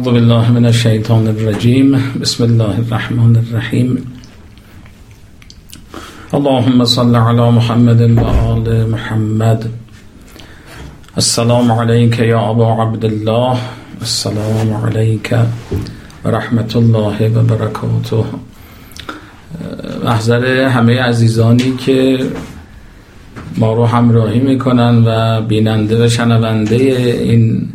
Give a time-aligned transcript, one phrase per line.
[0.00, 4.12] اعوذ بالله من الشیطان الرجیم بسم الله الرحمن الرحیم
[6.34, 9.66] اللهم صل على محمد و آل محمد.
[11.16, 13.58] السلام عليك یا ابا عبدالله
[14.00, 15.34] السلام عليك
[16.24, 16.28] و
[16.76, 18.24] الله و برکاته
[20.04, 22.26] محضر همه عزیزانی که
[23.56, 27.68] ما رو همراهی می‌کنن و بیننده و شنونده این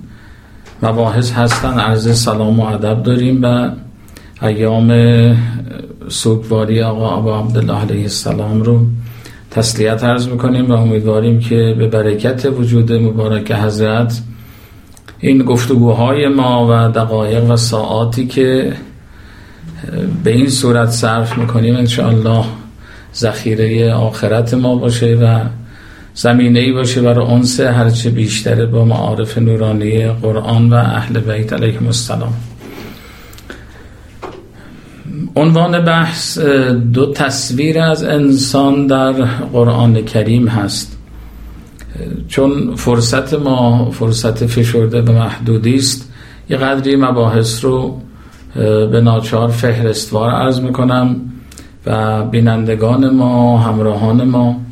[0.83, 3.69] مباحث هستن عرض سلام و ادب داریم و
[4.41, 4.91] ایام
[6.07, 8.85] سوگواری آقا ابا عبدالله علیه السلام رو
[9.51, 14.21] تسلیت عرض می‌کنیم و امیدواریم که به برکت وجود مبارک حضرت
[15.19, 18.73] این گفتگوهای ما و دقایق و ساعاتی که
[20.23, 22.45] به این صورت صرف می‌کنیم انشاءالله
[23.15, 25.39] ذخیره آخرت ما باشه و
[26.15, 31.85] زمینه ای باشه برای اونس هرچه بیشتر با معارف نورانی قرآن و اهل بیت علیهم
[31.85, 32.33] السلام.
[35.35, 36.39] عنوان بحث
[36.93, 39.11] دو تصویر از انسان در
[39.53, 40.97] قرآن کریم هست.
[42.27, 46.13] چون فرصت ما فرصت فشرده و محدودی است
[46.49, 48.01] یه قدری مباحث رو
[48.91, 51.15] به ناچار فهرستوار عرض می‌کنم
[51.85, 54.64] و بینندگان ما همراهان ما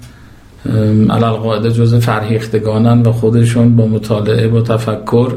[1.10, 5.34] علال قاعده جز فرهیختگانن و خودشون با مطالعه و تفکر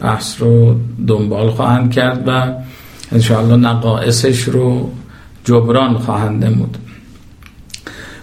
[0.00, 2.52] بحث رو دنبال خواهند کرد و
[3.12, 4.90] انشاءالله نقائصش رو
[5.44, 6.78] جبران خواهند نمود.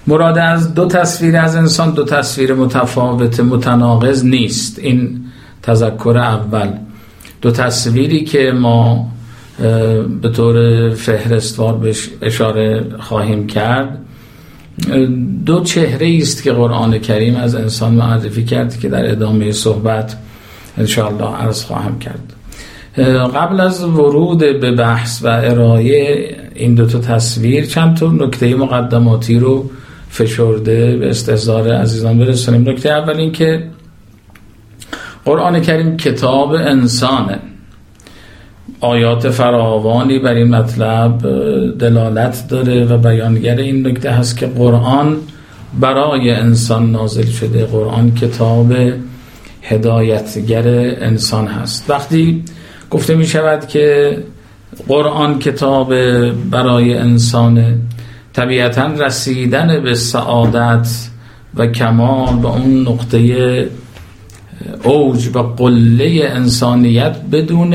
[0.07, 4.79] مراد از دو تصویر از انسان دو تصویر متفاوت متناقض نیست.
[4.79, 5.25] این
[5.61, 6.69] تذکر اول.
[7.41, 9.11] دو تصویری که ما
[10.21, 13.99] به طور فهرستوار بهش اشاره خواهیم کرد.
[15.45, 20.17] دو چهره است که قرآن کریم از انسان معرفی کرد که در ادامه صحبت
[20.77, 22.33] انشاءالله عرض خواهم کرد.
[23.35, 29.39] قبل از ورود به بحث و ارائه این دو تا تصویر چند تا نکته مقدماتی
[29.39, 29.69] رو
[30.09, 33.69] فشرده به استحضار عزیزان برسونیم نکته اول این که
[35.25, 37.39] قرآن کریم کتاب انسانه.
[38.83, 41.21] آیات فراوانی بر این مطلب
[41.77, 45.17] دلالت داره و بیانگر این نکته هست که قرآن
[45.79, 47.65] برای انسان نازل شده.
[47.65, 48.73] قرآن کتاب
[49.61, 50.67] هدایتگر
[51.01, 51.89] انسان هست.
[51.89, 52.43] وقتی
[52.91, 54.17] گفته می شود که
[54.87, 55.93] قرآن کتاب
[56.33, 57.81] برای انسان
[58.33, 60.87] طبیعتا رسیدن به سعادت
[61.55, 63.19] و کمال و اون نقطه
[64.83, 67.73] اوج و قله انسانیت بدون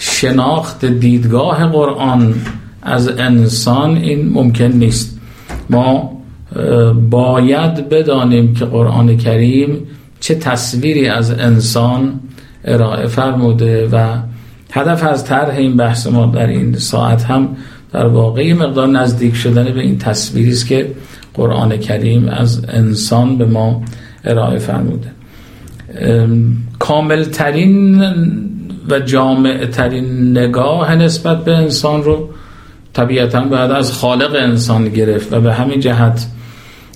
[0.00, 2.34] شناخت دیدگاه قرآن
[2.82, 5.20] از انسان این ممکن نیست.
[5.70, 6.16] ما
[7.10, 9.78] باید بدانیم که قرآن کریم
[10.20, 12.20] چه تصویری از انسان
[12.64, 14.16] ارائه فرموده و
[14.72, 17.48] هدف از طرح این بحث ما در این ساعت هم
[17.92, 20.90] در واقعی مقدار نزدیک شدن به این تصویری است که
[21.34, 23.82] قرآن کریم از انسان به ما
[24.24, 25.10] ارائه فرموده.
[26.78, 28.04] کامل ترین
[28.90, 32.28] و جامع ترین نگاه نسبت به انسان رو
[32.92, 36.26] طبیعتا باید از خالق انسان گرفت و به همین جهت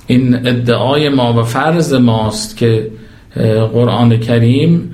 [0.07, 2.91] این ادعای ما و فرض ماست که
[3.73, 4.91] قرآن کریم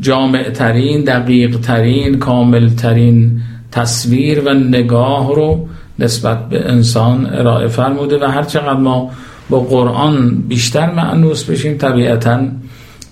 [0.00, 3.40] جامع ترین دقیق ترین کامل ترین
[3.72, 5.68] تصویر و نگاه رو
[5.98, 9.10] نسبت به انسان ارائه فرموده و هر چقدر ما
[9.50, 12.40] با قرآن بیشتر معنوس بشیم طبیعتا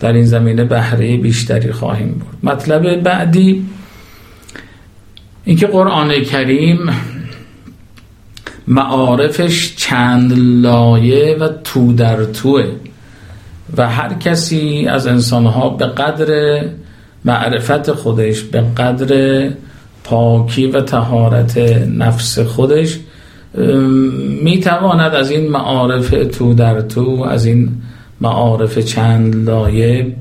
[0.00, 2.55] در این زمینه بهره بیشتری خواهیم برد.
[2.55, 3.66] مطلب بعدی
[5.44, 6.78] اینکه قرآن کریم
[8.69, 12.65] معارفش چند لایه و تو در توه
[13.77, 16.60] و هر کسی از انسانها به قدر
[17.25, 19.50] معرفت خودش به قدر
[20.05, 21.59] پاکی و تهارت
[21.89, 22.99] نفس خودش
[24.43, 27.72] می‌تواند از این معارف تو در تو از این
[28.21, 30.17] معارف چند لایه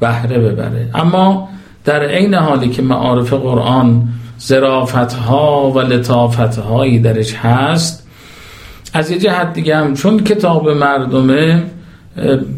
[0.00, 0.90] بهره ببره.
[0.94, 1.48] اما
[1.84, 4.08] در عین حالی که معارف قرآن
[4.38, 8.08] زرافت ها و لطافت هایی درش هست
[8.94, 11.62] از یه جهت دیگه هم چون کتاب مردمه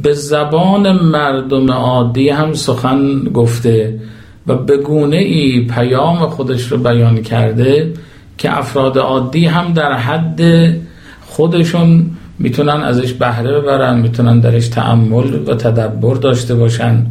[0.03, 4.01] به زبان مردم عادی هم سخن گفته
[4.47, 7.93] و به گونه ای پیام خودش رو بیان کرده
[8.39, 10.41] که افراد عادی هم در حد
[11.27, 17.07] خودشون می‌تونن ازش بهره ببرن می‌تونن درش تعمل و تدبر داشته باشن.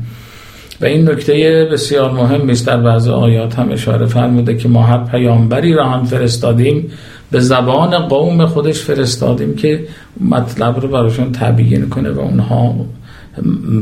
[0.81, 2.67] و این نکته بسیار مهم است.
[2.67, 6.91] در بعض آیات هم اشاره فرموده که ما هر پیامبری را هم فرستادیم
[7.31, 9.87] به زبان قوم خودش فرستادیم که
[10.21, 12.75] مطلب رو براشون تبیین کنه و اونها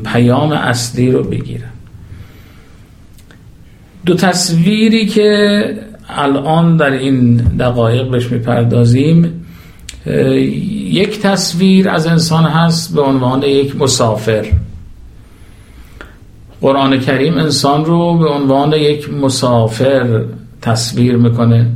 [0.05, 1.69] پیام اصلی رو بگیرن.
[4.05, 5.63] دو تصویری که
[6.09, 9.45] الان در این دقایق بهش می‌پردازیم
[10.91, 14.45] یک تصویر از انسان هست به عنوان یک مسافر.
[16.61, 20.23] قرآن کریم انسان رو به عنوان یک مسافر
[20.61, 21.67] تصویر می‌کنه.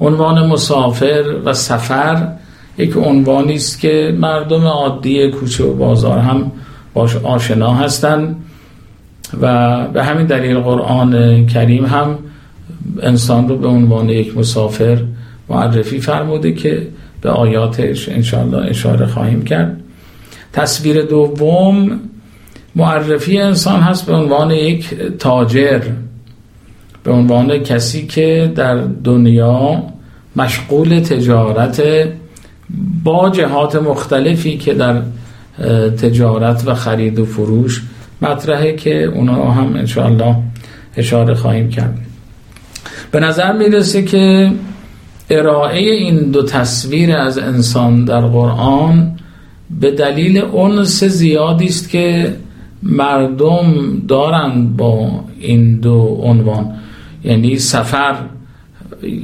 [0.00, 2.28] عنوان مسافر و سفر
[2.78, 6.52] یک عنوانی است که مردم عادی کوچه و بازار هم
[6.94, 8.36] باش آشنا هستند
[9.40, 12.18] و به همین دلیل قرآن کریم هم
[13.02, 14.98] انسان رو به عنوان یک مسافر
[15.48, 16.88] معرفی فرموده که
[17.24, 19.80] به آیاتش انشاءالله اشاره خواهیم کرد.
[20.52, 22.00] تصویر دوم
[22.76, 25.80] معرفی انسان هست به عنوان یک تاجر
[27.04, 29.82] به عنوان کسی که در دنیا
[30.36, 31.82] مشغول تجارت
[33.04, 35.02] با جهات مختلفی که در
[36.02, 37.82] تجارت و خرید و فروش
[38.22, 40.36] مطرحه که اونا هم انشاءالله
[40.96, 41.98] اشاره خواهیم کرد.
[43.10, 44.52] به نظر می‌رسه که
[45.30, 49.16] ارائه این دو تصویر از انسان در قرآن
[49.80, 52.36] به دلیل اونس زیادی است که
[52.82, 56.74] مردم دارند با این دو عنوان.
[57.24, 58.14] یعنی سفر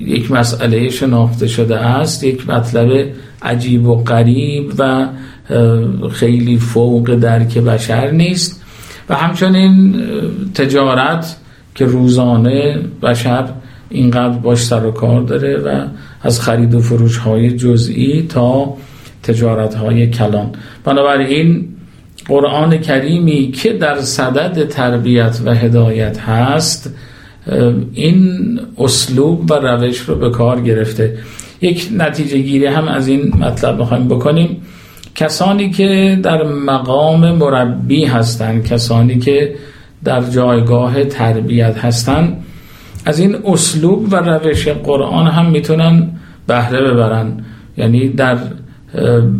[0.07, 3.07] یک مسئله شناخته شده است یک مطلب
[3.43, 5.09] عجیب و غریب و
[6.13, 8.63] خیلی فوق درک بشر نیست.
[9.09, 10.03] و همچنین
[10.55, 11.37] تجارت
[11.75, 13.49] که روزانه بشر
[13.91, 15.87] اینقدر باش سر و کار داره و
[16.23, 18.77] از خرید و فروش های جزئی تا
[19.23, 20.51] تجارت های کلان.
[20.85, 21.69] بنابراین
[22.29, 26.95] قرآن کریمی که در صدد تربیت و هدایت هست
[27.93, 31.19] این اسلوب و روش رو به کار گرفته.
[31.61, 34.63] یک نتیجه گیری هم از این مطلب می‌خوایم بکنیم.
[35.15, 39.55] کسانی که در مقام مربی هستند کسانی که
[40.05, 42.45] در جایگاه تربیت هستند
[43.05, 46.09] از این اسلوب و روش قرآن هم می‌تونن
[46.47, 47.45] بهره ببرن.
[47.77, 48.39] یعنی در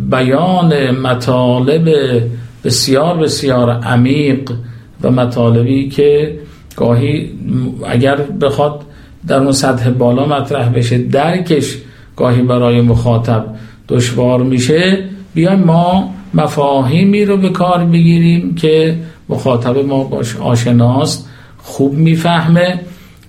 [0.09, 1.89] بیان مطالب
[2.63, 4.51] بسیار بسیار عمیق
[5.03, 6.39] و مطالبی که
[6.75, 7.29] گاهی
[7.89, 8.81] اگر بخواد
[9.27, 11.77] در اون سطح بالا مطرح بشه درکش
[12.15, 13.45] گاهی برای مخاطب
[13.89, 18.97] دشوار میشه بیایم ما مفاهیمی رو به کار بگیریم که
[19.29, 20.09] مخاطب ما
[20.41, 22.79] آشناست خوب می‌فهمه.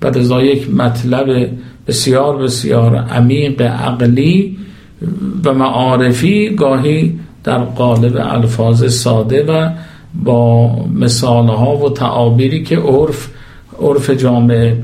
[0.02, 1.50] و رضا یک مطلب
[1.87, 4.56] بسیار بسیار عمیق عقلی
[5.44, 9.70] و معارفی گاهی در قالب الفاظ ساده و
[10.25, 13.28] با مثال ها و تعابیری که عرف
[13.81, 14.82] عرف جامعه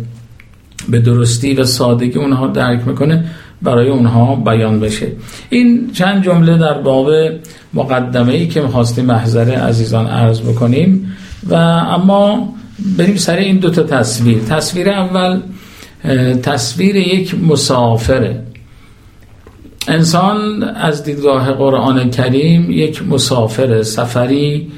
[0.88, 3.24] به درستی و سادگی اونها درک می‌کنه
[3.62, 5.06] برای اونها بیان بشه.
[5.50, 7.10] این چند جمله در باب
[7.74, 11.16] مقدمه ای که می‌خواستیم محضر عزیزان عرض بکنیم
[11.50, 12.48] و اما
[12.98, 14.38] بریم سر این دوتا تصویر.
[14.38, 15.40] تصویر اول
[16.42, 18.42] تصویر یک مسافره.
[19.88, 24.68] انسان از دیدگاه قرآن کریم یک مسافر سفری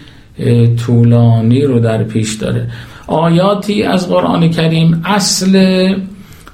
[0.87, 2.69] طولانی رو در پیش داره.
[3.07, 5.95] آیاتی از قرآن کریم اصل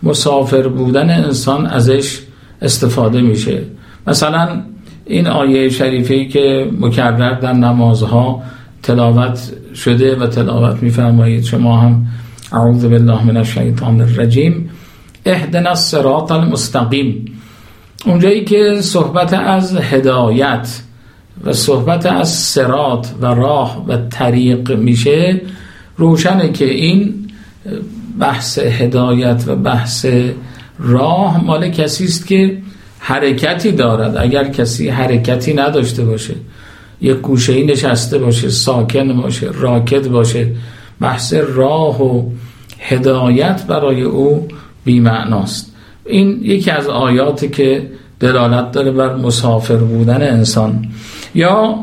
[0.03, 2.21] مسافر بودن انسان ازش
[2.63, 3.63] استفاده میشه.
[4.07, 4.63] مثلا
[5.07, 8.43] این آیه شریفه که مکرر در نمازها
[8.83, 11.45] تلاوت شده و تلاوت میفرمایید.
[11.45, 12.07] شما هم
[12.53, 14.71] اعوذ بالله من الشیطان الرجیم.
[15.27, 17.25] اهدنا الصراط المستقیم.
[18.07, 20.81] اونجایی که صحبت از هدایت
[21.45, 25.41] و صحبت از سرات و راه و طریق میشه
[25.97, 27.15] روشنه که این
[28.21, 30.07] بحث هدایت و بحث
[30.79, 32.59] راه مال کسی است که
[32.99, 34.17] حرکتی دارد.
[34.17, 36.35] اگر کسی حرکتی نداشته باشه
[37.01, 40.47] یک گوشه ای نشسته باشه ساکن باشه راکت باشه.
[41.01, 42.31] بحث راه و
[42.81, 44.49] هدایت برای او
[44.85, 45.73] بیمعناست.
[46.07, 50.89] این یکی از آیاتی که دلالت داره بر مسافر بودن انسان.
[51.35, 51.75] یا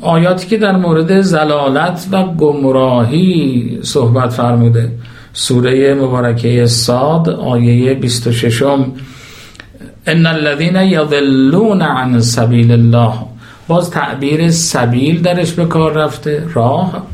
[0.00, 4.92] آیاتی که در مورد زلالت و گمراهی صحبت فرموده.
[5.32, 8.62] سوره مبارکه ساد آیه 26
[10.06, 13.12] ان الذين يضلون عن سبیل الله
[13.68, 17.06] باز تعبیر سبیل درش به کار رفته راه.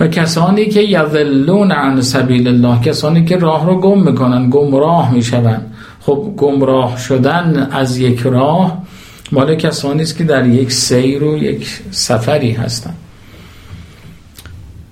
[0.00, 5.56] و کسانی که یضلون عن سبیل الله کسانی که راه رو گم می‌کنن گمراه میشون
[6.00, 8.82] خب گمراه شدن از یک راه
[9.32, 12.96] مال کسانی است که در یک سیر و یک سفری هستند.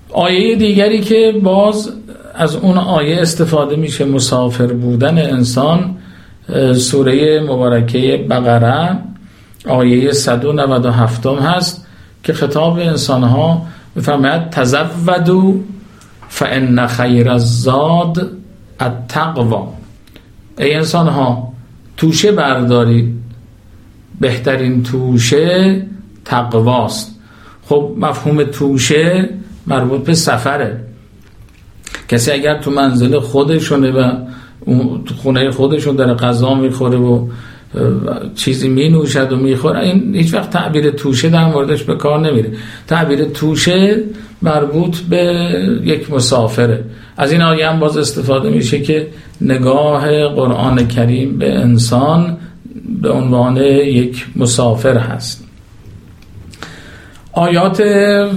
[0.09, 1.91] آیه دیگری که باز
[2.35, 5.95] از اون آیه استفاده میشه مسافر بودن انسان
[6.75, 8.97] سوره مبارکه بقره.
[9.67, 11.87] آیه 197 هست
[12.23, 13.61] که خطاب انسان ها
[13.95, 15.63] میفرماید تزودو
[16.29, 18.31] فان خیر الزاد
[18.79, 19.73] التقوا
[20.57, 21.53] ای انسان ها
[21.97, 23.23] توشه بردارید.
[24.19, 25.81] بهترین توشه
[26.25, 27.19] تقواست.
[27.65, 29.29] خب مفهوم توشه
[29.67, 30.83] مربوط به سفره.
[32.09, 34.11] کسی اگر تو منزل خودشونه و
[35.23, 37.27] خونه خودشون داره غذا می‌خوره و
[38.35, 42.51] چیزی می نوشد و می‌خوره این هیچ وقت تعبیر توشه در موردش به کار نمیره.
[42.87, 44.03] تعبیر توشه
[44.41, 45.23] مربوط به
[45.83, 46.83] یک مسافره.
[47.17, 49.07] از این آیه هم باز استفاده میشه که
[49.41, 52.37] نگاه قرآن کریم به انسان
[53.01, 55.43] به عنوان یک مسافر هست.
[57.33, 57.83] آیات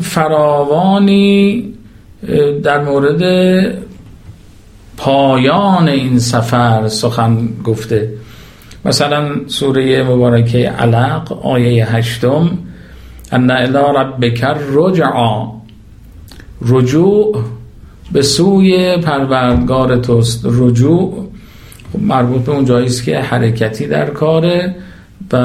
[0.01, 1.65] فراوانی
[2.63, 3.23] در مورد
[4.97, 8.13] پایان این سفر سخن گفته.
[8.87, 12.59] مثلا سوره مبارکه علق آیه هشتم
[13.33, 15.47] ان الى ربک رجعا
[16.63, 17.43] رجوع
[18.13, 20.41] به سوی پروردگار توست.
[20.45, 21.29] رجوع
[21.93, 24.75] خب مربوط به اون جایی است که حرکتی در کاره
[25.33, 25.37] و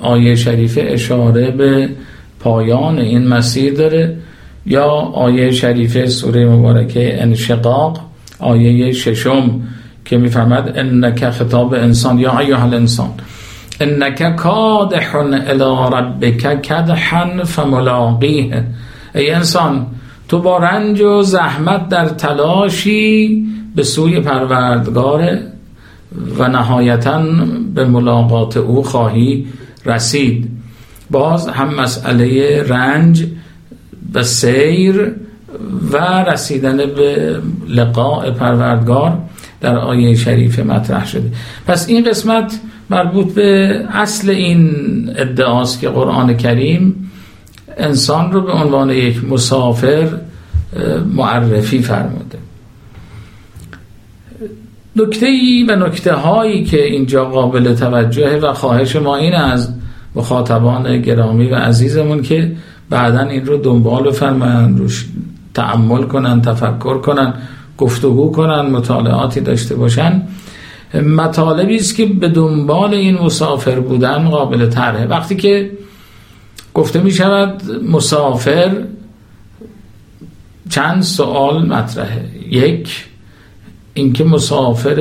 [0.00, 1.88] آیه شریف اشاره به
[2.40, 4.16] پایان این مسیر داره.
[4.66, 8.00] یا آیه شریف سوره مبارکه انشقاق
[8.38, 9.60] آیه ششم.
[10.06, 13.10] که میفرمد انک خطاب انسان یا ایها الانسان
[13.80, 18.64] انک کادح الى ربک کدحا فملاقیه
[19.14, 19.86] ای انسان
[20.28, 23.46] تو با رنج و زحمت در تلاشی
[23.76, 25.38] به سوی پروردگار
[26.38, 27.22] و نهایتا
[27.74, 29.46] به ملاقات او خواهی
[29.86, 30.50] رسید.
[31.10, 33.26] باز هم مسئله رنج
[34.14, 35.12] و سیر
[35.92, 39.18] و رسیدن به لقاء پروردگار
[39.60, 41.32] در آیه شریف مطرح شده.
[41.66, 42.60] پس این قسمت
[42.90, 44.70] مربوط به اصل این
[45.16, 47.10] ادعاست که قرآن کریم
[47.76, 50.08] انسان رو به عنوان یک مسافر
[51.14, 52.38] معرفی فرموده.
[54.96, 59.72] نکته ای و نکته هایی که اینجا قابل توجه و خواهش ما این از
[60.14, 62.52] مخاطبان گرامی و عزیزمون که
[62.90, 65.06] بعدا این رو دنبال بفرمایند روش
[65.54, 67.34] تعمل کنن تفکر کنن
[67.78, 70.22] گفتگو کنن مطالعاتی داشته باشن.
[70.94, 75.06] مطالبی است که به دنبال این مسافر بودن قابل طرحه.
[75.06, 75.70] وقتی که
[76.74, 78.84] گفته می شود مسافر
[80.70, 82.24] چند سوال مطرحه.
[82.50, 83.04] یک
[83.94, 84.94] اینکه مسافر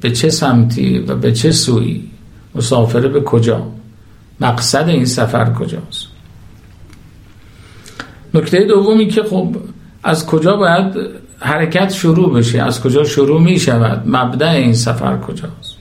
[0.00, 2.04] به چه سمتی و به چه سوی
[2.54, 3.66] مسافر به کجا؟
[4.40, 6.06] مقصد این سفر کجاست؟
[8.34, 9.56] نکته دومی که خب
[10.02, 10.94] از کجا باید
[11.38, 12.62] حرکت شروع بشه.
[12.62, 15.76] از کجا شروع می شود؟ مبدع این سفر کجاست؟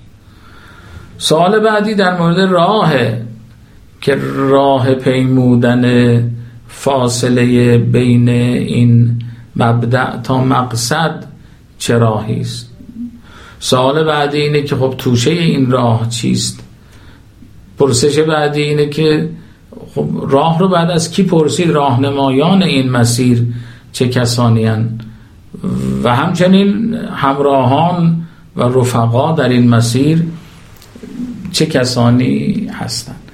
[1.18, 2.94] سوال بعدی در مورد راه
[4.02, 6.24] که راه پیمودن
[6.68, 9.20] فاصله بین این
[9.56, 11.26] مبدع تا مقصد
[11.78, 12.70] چه راهی است؟
[13.60, 16.60] سوال بعدی اینه که خب توشه این راه چیست؟
[17.78, 19.30] پرسش بعدی اینه که
[19.96, 23.46] خب راه رو بعد از کی پرسید؟ راهنمایان این مسیر
[23.92, 24.66] چه کسانی
[26.04, 28.22] و همچنین همراهان
[28.56, 30.24] و رفقا در این مسیر
[31.52, 33.32] چه کسانی هستند.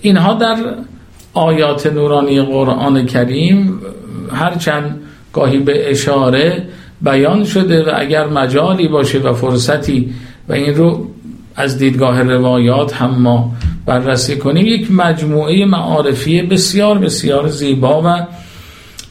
[0.00, 0.56] اینها در
[1.34, 3.80] آیات نورانی قرآن کریم
[4.32, 5.00] هرچند
[5.32, 6.68] گاهی به اشاره
[7.00, 10.14] بیان شده و اگر مجالی باشه و فرصتی
[10.48, 11.06] و این رو
[11.56, 13.52] از دیدگاه روایات هم ما
[13.86, 18.26] بررسی کنیم یک مجموعه معارفی بسیار بسیار زیبا و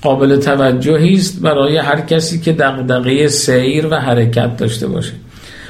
[0.06, 5.14] قابل توجهی است برای هر کسی که دغدغه سیر و حرکت داشته باشه.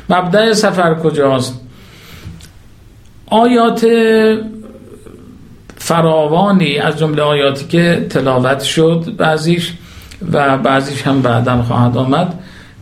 [0.09, 1.61] مبدع سفر کجاست؟
[3.27, 3.87] آیات
[5.77, 9.73] فراوانی از جمله آیاتی که تلاوت شد بعضیش
[10.31, 12.33] و بعضیش هم بعدا خواهد آمد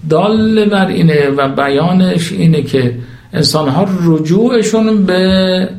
[0.09, 2.95] دال بر اینه و بیانش اینه که
[3.33, 5.69] انسان ها رجوعشون به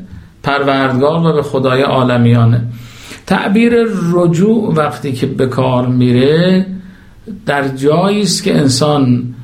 [0.43, 2.61] پروردگار و به خدای عالمیانه.
[3.27, 3.73] تعبیر
[4.13, 6.67] رجوع وقتی که به کار میره
[7.47, 9.35] در جایی است که انسان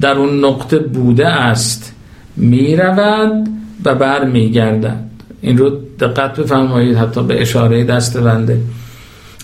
[0.00, 1.94] در اون نقطه بوده است
[2.36, 3.48] می‌رود
[3.84, 5.04] و بر میگردد
[5.40, 8.60] این رو دقت بفرمایید حتی به اشاره دست بنده.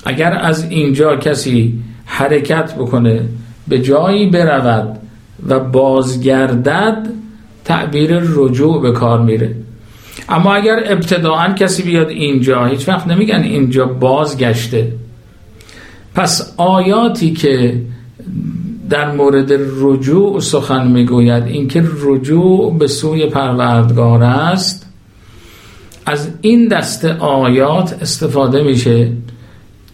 [0.05, 3.23] اگر از اینجا کسی حرکت بکنه
[3.69, 4.99] به جایی برود
[5.49, 7.07] و بازگردد
[7.65, 9.55] تعبیر رجوع به کار میره.
[10.29, 14.93] اما اگر ابتداعا کسی بیاد اینجا هیچ وقت نمیگن اینجا بازگشته.
[16.15, 17.81] پس آیاتی که
[18.91, 24.87] در مورد رجوع سخن می‌گوید اینکه رجوع به سوی پروردگار است
[26.07, 29.13] از این دسته آیات استفاده میشه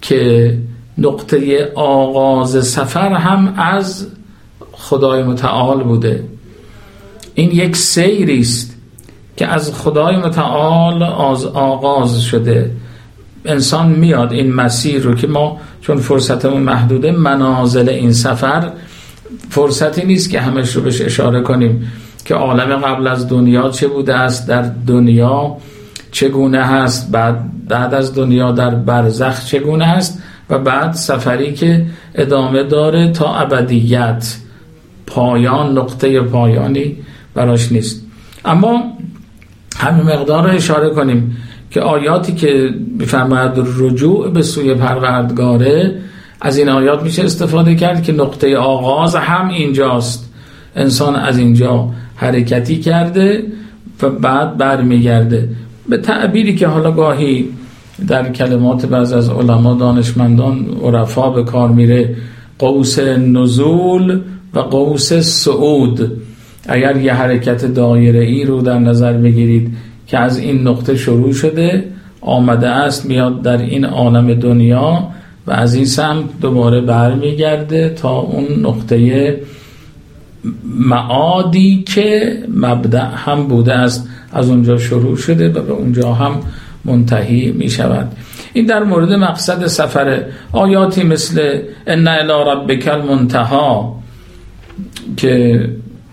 [0.03, 0.59] که
[0.99, 4.07] نقطه آغاز سفر هم از
[4.73, 6.25] خدای متعال بوده.
[7.35, 8.72] این یک سیری است
[9.37, 12.71] که از خدای متعال از آغاز شده.
[13.45, 18.71] انسان میاد این مسیر رو که ما چون فرصتمون محدوده منازل این سفر
[19.51, 21.93] فرصتی نیست که همش رو بهش اشاره کنیم
[22.25, 25.57] که عالم قبل از دنیا چه بوده است در دنیا
[26.12, 32.62] چگونه هست بعد بعد از دنیا در برزخ چگونه هست و بعد سفری که ادامه
[32.62, 34.37] داره تا ابدیت.
[35.07, 36.97] پایان نقطه پایانی
[37.35, 38.03] براش نیست.
[38.45, 38.92] اما
[39.83, 41.37] همین مقدار رو اشاره کنیم
[41.71, 45.95] که آیاتی که میفرماید رجوع به سوی پروردگاره
[46.41, 50.33] از این آیات میشه استفاده کرد که نقطه آغاز هم اینجاست.
[50.77, 53.45] انسان از اینجا حرکتی کرده
[54.03, 55.49] و بعد برمیگرده.
[55.89, 57.49] به تعبیری که حالا گاهی
[58.09, 62.17] در کلمات بعض از علما دانشمندان عرفا به کار میره
[62.59, 64.21] قوس نزول
[64.55, 66.12] و قوس سعود
[66.69, 69.75] اگر یه حرکت دایره ای رو در نظر بگیرید
[70.07, 71.85] که از این نقطه شروع شده
[72.21, 75.09] آمده است میاد در این عالم دنیا
[75.47, 79.40] و از این سمت دوباره برمیگرده تا اون نقطه
[80.64, 86.40] معادی که مبدع هم بوده است از اونجا شروع شده و به اونجا هم
[86.85, 88.12] منتهی می شود
[88.52, 90.25] این در مورد مقصد سفر.
[90.52, 93.97] آیاتی مثل ان الى ربک المنتها
[95.16, 95.69] که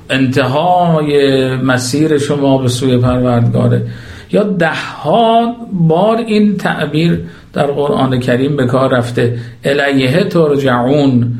[0.09, 3.85] انتهای مسیر شما به سوی پروردگاره.
[4.31, 7.19] یا ده ها بار این تعبیر
[7.53, 9.37] در قرآن کریم به کار رفته.
[9.63, 11.33] الیه ترجعون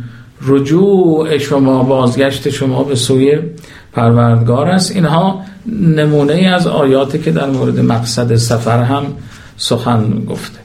[0.48, 3.40] رجوع شما بازگشت شما به سوی
[3.94, 4.96] پروردگار است.
[4.96, 5.42] اینها
[5.82, 9.04] نمونه از آیاتی که در مورد مقصد سفر هم
[9.58, 10.60] سخن گفته.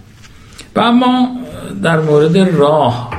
[0.76, 1.28] و اما
[1.82, 3.10] در مورد راه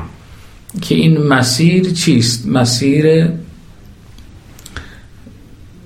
[0.81, 3.29] که این مسیر چیست؟ مسیر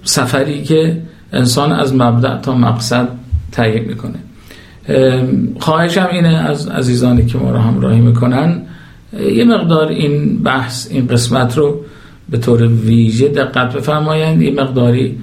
[0.10, 0.98] سفری که
[1.34, 3.08] انسان از مبدع تا مقصد
[3.52, 4.20] تهیه می‌کنه.
[5.60, 8.62] خواهشم اینه از عزیزانی که ما را همراهی می‌کنن
[9.34, 11.82] یه مقدار این بحث این قسمت رو
[12.30, 14.42] به طور ویژه دقت بفرمایند.
[14.42, 15.18] یه مقداری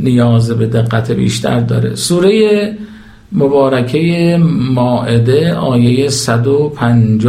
[0.00, 1.94] نیاز به دقت بیشتر داره.
[1.94, 2.72] سوره
[3.32, 4.40] مبارکه
[4.74, 7.26] ماعده آیه 105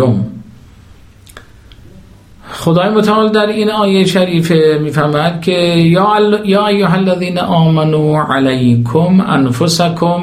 [2.55, 10.21] خدای متعال در این آیه شریفه می‌فهمد که یا یا ایها الذین آمنوا علیکم انفسکم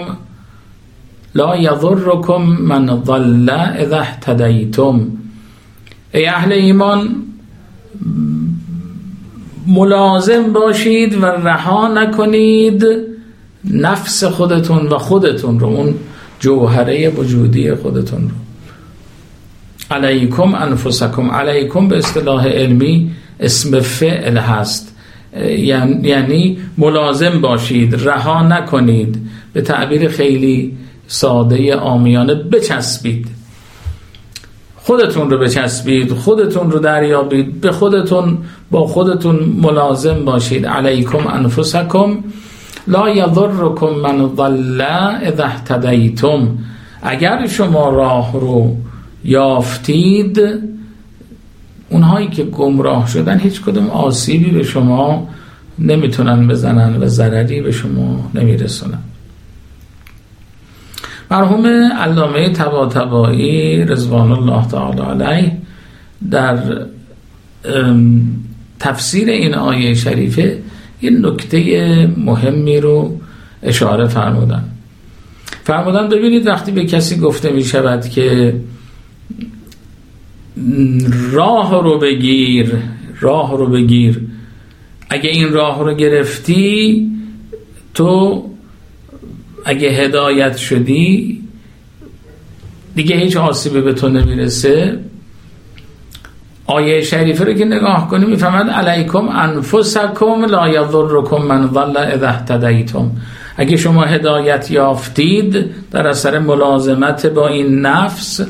[1.35, 5.01] لا یضرکم من ضل اذا اهتدیتم.
[6.15, 7.09] ای اهل ایمان
[9.67, 12.85] ملازم باشید و رها نکنید
[13.65, 15.95] نفس خودتون و خودتون رو اون
[16.41, 18.35] جوهره وجودی خودتون رو.
[19.93, 21.31] علیکم انفسکم.
[21.31, 24.97] علیکم به اصطلاح علمی اسم فعل هست.
[25.37, 29.19] یعنی-, یعنی ملازم باشید رها نکنید.
[29.53, 30.77] به تعبیر خیلی
[31.07, 33.27] ساده آمیانه بچسبید.
[34.77, 37.61] خودتون رو بچسبید خودتون رو دریابید.
[37.61, 38.39] به خودتون
[38.71, 40.67] با خودتون ملازم باشید.
[40.67, 42.19] علیکم انفسکم.
[42.87, 46.49] لا یضرکم من ضل اذا اهتدیتم.
[47.03, 48.77] اگر شما راه رو
[49.25, 50.41] یافتید
[51.89, 55.29] اونهایی که گمراه شدن هیچ کدوم آسیبی به شما
[55.79, 58.99] نمی‌تونن بزنن و ضرری به شما نمیرسونن.
[61.31, 61.67] مرحوم
[61.99, 65.53] علامه تباتبایی رضوان الله تعالی علیه
[66.31, 66.87] در
[68.81, 70.59] تفسیر این آیه شریفه
[71.03, 73.21] یه نکته مهمی رو
[73.63, 74.65] اشاره فرمودن.
[75.65, 78.55] فرمودن ببینید وقتی به کسی گفته می شود که
[81.33, 82.73] راه رو بگیر
[83.21, 84.21] راه رو بگیر.
[85.11, 87.09] اگه این راه رو گرفتی
[87.95, 88.45] تو
[89.65, 91.41] اگه هدایت شدی
[92.95, 94.99] دیگه هیچ آسیبی به تو نمی‌رسه.
[96.67, 103.11] آیه شریفه رو که نگاه کنیم می‌فهمد علیکم انفسکم لا یضرکم من ضل اذا اهتدیتم.
[103.57, 108.41] اگه شما هدایت یافتید در اثر ملازمت با این نفس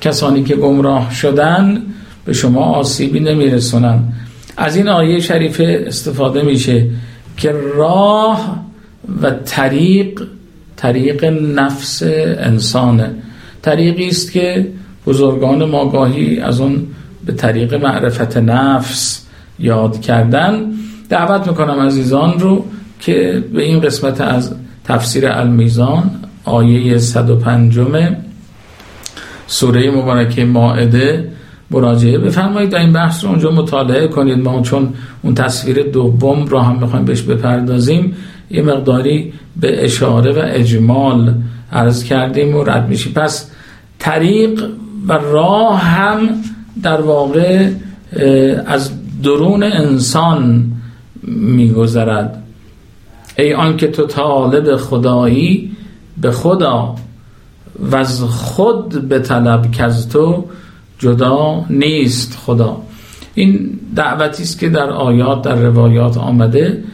[0.00, 1.82] کسانی که گمراه شدن
[2.24, 3.98] به شما آسیبی نمیرسونن.
[4.56, 6.86] از این آیه شریفه استفاده میشه
[7.36, 8.64] که راه
[9.22, 10.22] و طریق
[10.76, 12.02] طریق نفس
[12.38, 13.10] انسانه.
[13.62, 14.66] طریقی است که
[15.06, 16.86] بزرگان ماگاهی از اون
[17.26, 19.26] به طریق معرفت نفس
[19.58, 20.72] یاد کردن.
[21.08, 22.64] دعوت می‌کنم عزیزان رو
[23.00, 26.10] که به این قسمت از تفسیر المیزان
[26.44, 27.78] آیه 105
[29.48, 31.28] سوره مبارکه ماعده
[31.70, 32.74] مراجعه بفرمایید.
[32.74, 34.38] و این بحث رو اونجا مطالعه کنید.
[34.38, 38.16] ما چون اون تصویر دوم رو هم می‌خوایم بهش بپردازیم
[38.50, 41.34] یه مقداری به اشاره و اجمال
[41.72, 43.12] عرض کردیم و رد میشیم.
[43.12, 43.50] پس
[43.98, 44.64] طریق
[45.08, 46.28] و راه هم
[46.82, 47.70] در واقع
[48.66, 48.90] از
[49.22, 50.72] درون انسان
[51.22, 52.42] میگذرد.
[53.38, 55.70] ای آنکه تو طالب خدایی
[56.20, 56.94] به خدا
[57.80, 60.44] و از خود به طلب که از تو
[60.98, 62.76] جدا نیست خدا.
[63.34, 66.84] این دعوتی است که در آیات در روایات آمده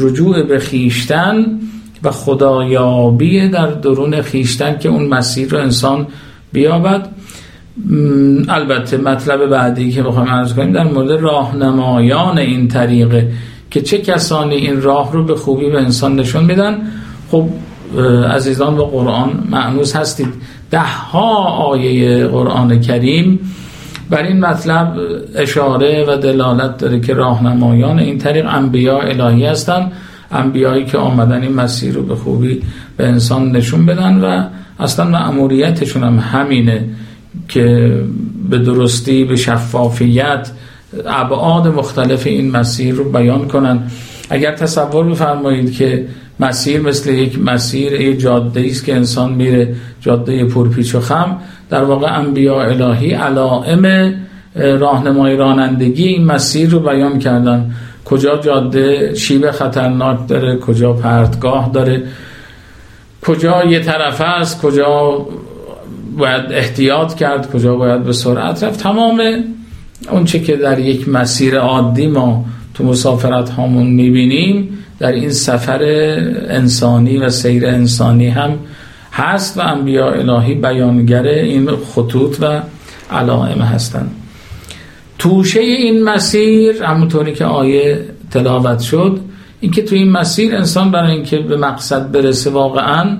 [0.00, 1.58] رجوع به خیشتن
[2.02, 6.06] و خدایابی در درون خیشتن که اون مسیر رو انسان
[6.52, 7.08] بیابد.
[8.48, 13.32] البته مطلب بعدی که بخوایم عرض کنیم در مورد راهنمایان این طریقه
[13.70, 16.78] که چه کسانی این راه رو به خوبی به انسان نشون میدن؟
[17.30, 17.48] خب
[18.30, 20.28] عزیزان با قرآن معنوس هستید.
[20.70, 23.40] ده ها آیه قرآن کریم
[24.10, 24.94] بر این مطلب
[25.34, 29.92] اشاره و دلالت داره که راهنمایان این طریق انبیاء الهی هستند
[30.30, 32.62] انبیایی که آمدن این مسیر رو به خوبی
[32.96, 34.44] به انسان نشون بدن و
[34.80, 36.84] اصلا معمولیتشون هم همینه
[37.48, 37.96] که
[38.50, 40.50] به درستی به شفافیت
[41.06, 43.82] ابعاد مختلف این مسیر رو بیان کنن.
[44.30, 46.06] اگر تصور بفرمایید که
[46.40, 51.36] مسیر مثل یک مسیر یک جاده است که انسان میره جاده پرپیچ و خم.
[51.70, 54.14] در واقع انبیاء الهی علائم
[54.54, 57.70] راهنمای رانندگی این مسیر رو بیان کردن.
[58.04, 62.02] کجا جاده شیب خطرناک داره کجا پرتگاه داره
[63.26, 65.26] کجا یه طرف است کجا
[66.18, 68.80] باید احتیاط کرد کجا باید به سرعت رفت.
[68.80, 69.22] تمام
[70.10, 75.82] اون چه که در یک مسیر عادی ما تو مسافرت هامون می‌بینیم در این سفر
[76.48, 78.58] انسانی و سیر انسانی هم
[79.12, 82.62] هست و انبیاء الهی بیانگر این خطوط و
[83.10, 84.10] علائم هستند.
[85.18, 89.20] توشه این مسیر همونطوری که آیه تلاوت شد
[89.60, 93.16] اینکه تو این مسیر انسان برای اینکه به مقصد برسه واقعا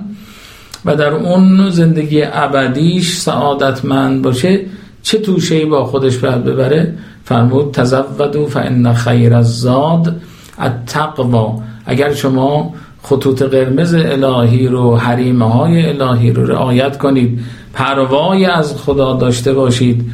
[0.85, 4.61] و در اون زندگی ابدیش سعادتمند باشه
[5.03, 6.93] چه توشه با خودش باید ببره؟
[7.25, 10.15] فرمود تزودو فان خیر الزاد
[10.57, 17.39] التقوا اگر شما خطوط قرمز الهی رو حریمه های الهی رو رعایت کنید
[17.73, 20.11] پروای از خدا داشته باشید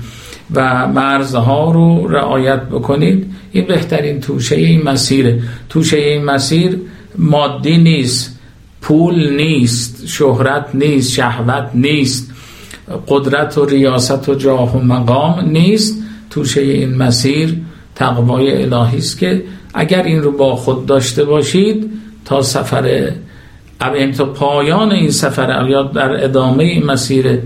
[0.55, 5.41] و مرزها رو رعایت بکنید این بهترین توشه این مسیره.
[5.69, 6.77] توشه این مسیر
[7.17, 8.39] مادی نیست
[8.81, 12.31] پول نیست شهرت نیست شهوت نیست
[13.07, 16.03] قدرت و ریاست و جاه و مقام نیست.
[16.29, 17.55] توشه این مسیر
[17.95, 21.91] تقوای الهی است که اگر این رو با خود داشته باشید
[22.25, 23.11] تا سفر
[24.17, 27.39] تا پایان این سفر یا در ادامه این مسیر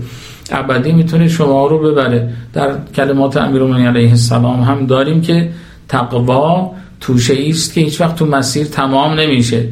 [0.50, 2.32] ابدی می‌تونه شما رو ببره.
[2.52, 5.50] در کلمات امیرالمومنین علیه السلام هم داریم که
[5.88, 9.68] تقوا توشه است که هیچ وقت تو مسیر تمام نمیشه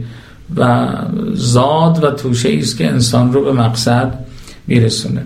[0.56, 0.88] و
[1.32, 4.18] زاد و توشه است که انسان رو به مقصد
[4.66, 5.22] میرسونه.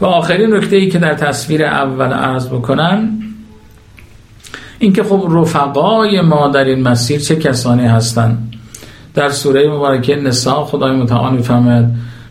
[0.00, 3.18] و آخرین نکته ای که در تصویر اول عرض بکنم
[4.78, 8.54] اینکه خب رفقای ما در این مسیر چه کسانی هستند؟
[9.14, 11.86] در سوره مبارکه نساء خدای متعال میفرماید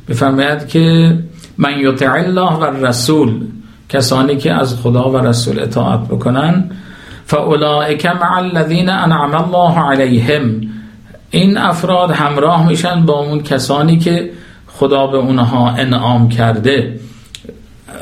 [0.07, 1.17] میفرماید که
[1.57, 3.41] من یطع الله و رسول
[3.89, 6.71] کسانی که از خدا و رسول اطاعت بکنن
[7.25, 10.61] فاولئک مع الذین انعم الله علیهم.
[11.31, 14.31] این افراد همراه میشن با اون کسانی که
[14.67, 16.99] خدا به اونها انعام کرده.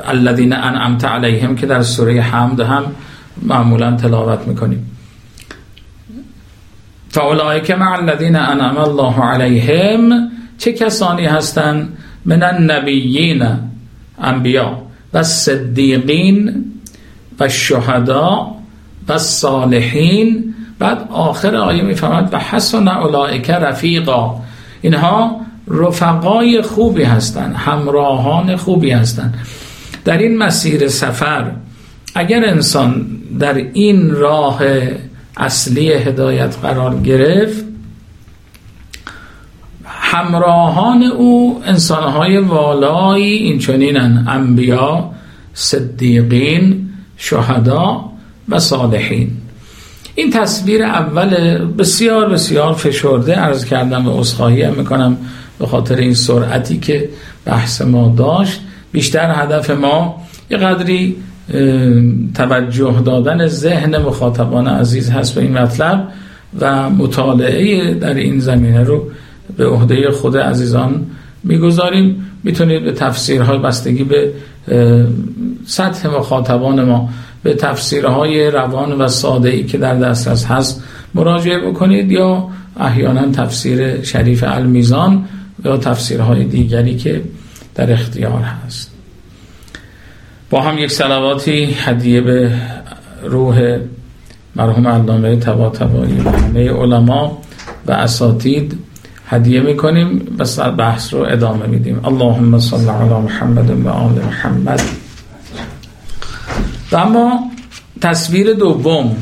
[0.06, 2.84] الذین انعمت علیهم که در سوره حمد هم
[3.42, 4.92] معمولا تلاوت می‌کنیم.
[7.10, 13.48] فاولئک مع الذین انعم الله علیهم چه کسانی هستند؟ من النبیین
[14.22, 14.82] انبیا
[15.14, 16.66] و صدیقین
[17.40, 18.56] و شهدا
[19.08, 20.56] و صالحین.
[20.80, 24.36] بعد آخر آیه می‌فهمد و حسن اولئک رفیقا.
[24.82, 29.38] اینها رفقای خوبی هستند همراهان خوبی هستند.
[30.06, 31.52] در این مسیر سفر
[32.16, 33.06] اگر انسان
[33.40, 34.62] در این راه
[35.38, 37.66] اصلی هدایت قرار گرفت
[39.86, 45.12] همراهان او انسانهای والایی این چنینن انبیا
[45.54, 48.06] صدیقین شهدا
[48.50, 49.32] و صالحین.
[50.16, 55.18] این تصویر اول بسیار بسیار فشرده عرض کردم و اصخاهی هم می‌کنم
[55.60, 57.10] به خاطر این سرعتی که
[57.46, 58.60] بحث ما داشت.
[58.92, 61.16] بیشتر هدف ما یه قدری
[62.36, 66.08] توجه دادن ذهن مخاطبان عزیز هست به این مطلب
[66.60, 69.08] و مطالعه در این زمینه رو
[69.58, 71.06] به عهده خود عزیزان
[71.44, 72.26] می‌گذاریم.
[72.44, 74.32] می‌تونید به تفسیرهای بستگی به
[75.66, 77.10] سطح مخاطبان ما
[77.44, 80.84] به تفسیرهای روان و ساده ای که در دسترس هست
[81.16, 82.48] مراجعه بکنید یا
[82.80, 85.26] احیانا تفسیر شریف المیزان
[85.66, 87.22] یا تفسیرهای دیگری که
[87.76, 88.95] در اختیار هست.
[90.56, 92.52] با هم یک سلواتی هدیه به
[93.24, 93.80] روح
[94.56, 97.42] مرحوم علامه تباتبایی و همه علما
[97.88, 98.80] و اساتید
[99.28, 102.06] هدیه می‌کنیم و بحث رو ادامه میدیم.
[102.06, 104.82] اللهم صل علی محمد و آل محمد.
[106.92, 107.52] و اما
[108.02, 109.16] تصویر دوم.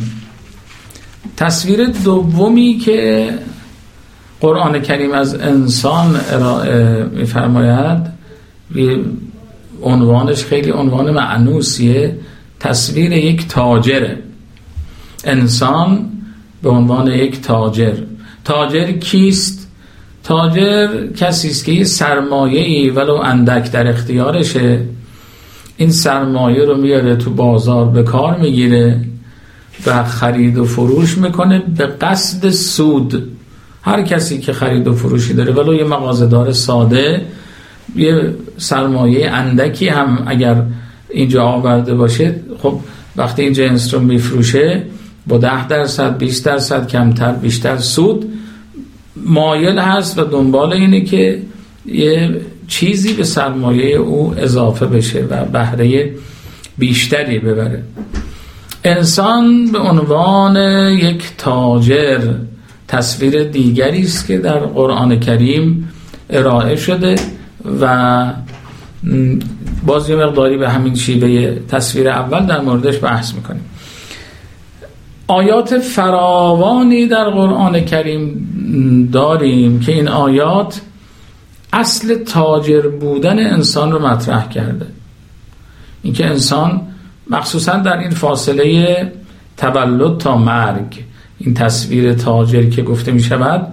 [1.38, 3.30] تصویر دومی که
[4.42, 8.08] قرآن کریم از انسان ارائه میفرماید
[9.84, 12.18] عنوانش خیلی عنوان معنوسیه.
[12.60, 14.20] تصویر یک تاجره.
[15.24, 16.10] انسان
[16.64, 17.94] به عنوان یک تاجر.
[18.44, 19.70] تاجر کیست؟
[20.24, 24.80] تاجر کسی است که یه سرمایه ای ولو اندک در اختیارشه.
[25.78, 29.02] این سرمایه رو میاره تو بازار به کار می‌گیره
[29.86, 33.30] و خرید و فروش می‌کنه به قصد سود.
[33.82, 37.26] هر کسی که خرید و فروشی داره ولو یه مغازه‌دار ساده
[37.96, 40.64] یه سرمایه اندکی هم اگر
[41.10, 42.80] اینجا آورده باشه خب
[43.16, 44.84] وقتی این جنس رو میفروشه
[45.28, 48.34] با ده درصد 20 درصد کمتر بیشتر سود
[49.16, 51.42] مایل هست و دنبال اینه که
[51.86, 56.12] یه چیزی به سرمایه او اضافه بشه و بهره
[56.78, 57.84] بیشتری ببره.
[58.84, 60.58] انسان به عنوان
[60.92, 62.20] یک تاجر
[62.88, 65.90] تصویر دیگری است که در قرآن کریم
[66.30, 67.16] ارائه شده.
[67.82, 68.34] و
[69.86, 73.66] باز یه مقداری به همین شیوه تصویر اول در موردش بحث می‌کنیم.
[75.28, 78.50] آیات فراوانی در قرآن کریم
[79.12, 80.82] داریم که این آیات
[81.74, 84.86] اصل تاجر بودن انسان رو مطرح کرده.
[86.04, 86.82] اینکه انسان
[87.30, 89.12] مخصوصا در این فاصله
[89.58, 91.04] تولد تا مرگ
[91.40, 93.68] این تصویر تاجر که گفته می شود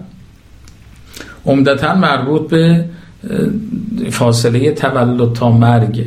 [1.46, 2.84] عمدتا مربوط به
[4.10, 6.04] فاصله تولد تا مرگ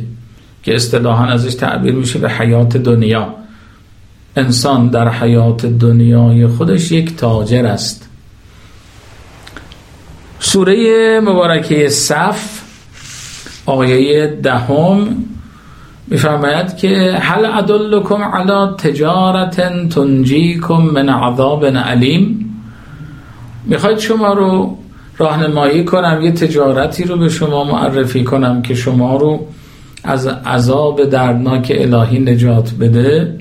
[0.62, 3.34] که اصطلاحا ازش تعبیر میشه به حیات دنیا.
[4.36, 8.08] انسان در حیات دنیای خودش یک تاجر است.
[10.38, 12.60] سوره مبارکه صف
[13.66, 15.24] آیه دهم
[16.06, 22.50] میفرماید که هل ادلکم علی تجارت تنجیکم من عذاب علیم.
[23.64, 24.78] می‌خواید شما رو
[25.18, 29.46] راهنمایی کنم یه تجارتی رو به شما معرفی کنم که شما رو
[30.04, 33.38] از عذاب دردناک الهی نجات بده.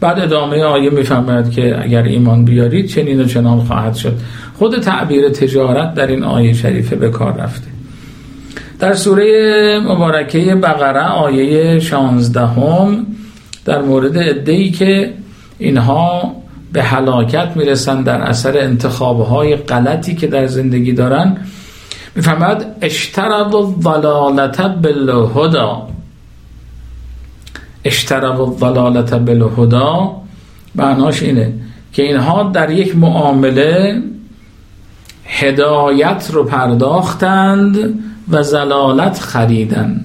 [0.00, 4.14] بعد ادامه آیه می‌فهمد که اگر ایمان بیارید چنین و چنان خواهد شد.
[4.58, 7.66] خود تعبیر تجارت در این آیه شریفه به کار رفته.
[8.78, 13.06] در سوره مبارکه بقره آیه 16 هم
[13.64, 15.10] در مورد ادهی که
[15.58, 16.41] اینها
[16.72, 21.36] به هلاکت می‌رسن در اثر انتخابهای غلطی که در زندگی دارن.
[22.14, 25.88] می‌فهمد اشترب الضلالت بالهدا
[27.84, 30.22] اشترب الضلالت بالهدا
[30.74, 31.52] معناش اینه
[31.92, 34.02] که اینها در یک معامله
[35.24, 37.98] هدایت رو پرداختند
[38.30, 40.04] و زلالت خریدن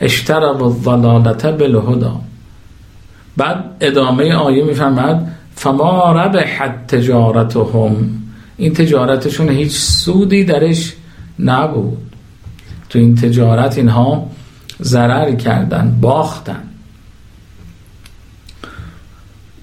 [0.00, 2.20] اشترب الضلالت بالهدا
[3.36, 8.10] بعد ادامه آیه می‌فهمد فما ربحت تجارتهم.
[8.56, 10.92] این تجارتشون هیچ سودی درش
[11.38, 11.98] نبود.
[12.88, 14.30] تو این تجارت اینها
[14.82, 16.62] ضرر کردن باختن.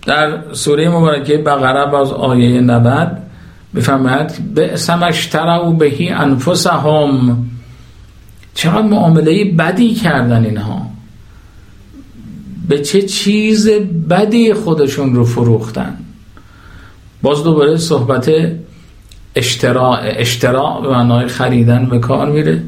[0.05, 3.17] در سوره مبارکه بقره باز آیه 90
[3.75, 7.37] بفرماید به سمشترو بهی انفسهم.
[8.53, 10.96] چقدر معامله بدی کردن اینها.
[12.67, 13.69] به چه چیز
[14.09, 15.97] بدی خودشون رو فروختن.
[17.21, 18.31] باز دوباره صحبت
[19.35, 22.63] اشتراع اشتراع به معنای خریدن به کار میره.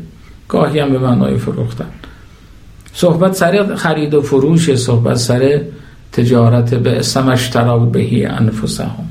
[0.47, 1.87] گاهی هم به معنای فروختن.
[2.93, 5.61] صحبت سر خرید و فروش صحبت سر
[6.11, 9.07] تجارت به سمشترا بهی انفسهم.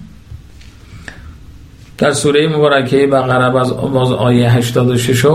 [1.99, 5.27] در سوره مبارکه بقره باز آیه 86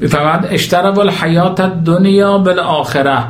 [0.00, 3.24] بفرماد اشترب الحیات دنیا بالآخره.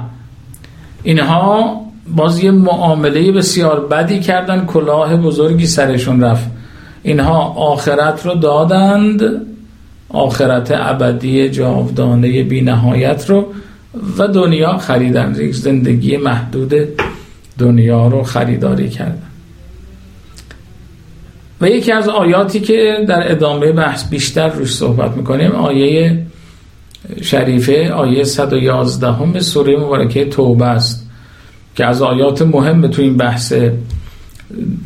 [1.07, 1.81] اینها
[2.16, 6.51] باز یه معامله بسیار بدی کردن کلاه بزرگی سرشون رفت.
[7.03, 9.23] اینها آخرت رو دادند
[10.09, 13.47] آخرت ابدی جاودانه بی نهایت رو
[14.19, 15.37] و دنیا خریدن.
[15.38, 16.75] یک زندگی محدود
[17.59, 19.23] دنیا رو خریداری کردن.
[21.61, 26.27] و یکی از آیاتی که در ادامه بحث بیشتر روش صحبت می‌کنیم آیه
[27.23, 31.11] شریفه آیه 111 همه سوره مبارکه توبه است
[31.75, 33.53] که از آیات مهم تو این بحث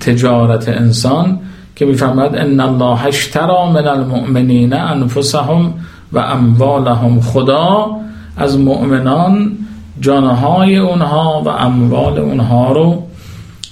[0.01, 1.39] تجارت انسان
[1.77, 5.75] که میفرماد ان الله اشترى من المؤمنین انفسهم
[6.13, 7.21] و اموالهم.
[7.21, 7.97] خدا
[8.37, 9.53] از مؤمنان
[10.01, 13.03] جانهای اونها و اموال اونها رو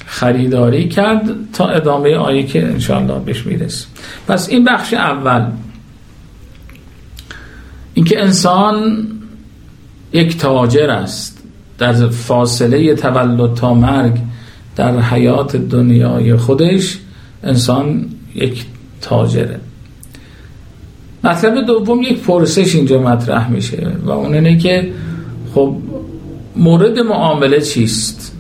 [0.07, 3.89] خریداری کرد تا ادامه آیه که انشاءالله بهش می‌رسیم.
[4.29, 5.45] پس این بخش اول
[7.99, 9.07] اینکه انسان
[10.13, 11.43] یک تاجر است
[11.79, 14.19] در فاصله تولد تا مرگ
[14.77, 16.99] در حیات دنیای خودش
[17.43, 18.65] انسان یک
[19.01, 19.61] تاجره.
[21.25, 24.93] مطلب دوم یک پرسش اینجا مطرح میشه و اون اینه که
[25.55, 25.77] خب
[26.57, 28.37] مورد معامله چیست؟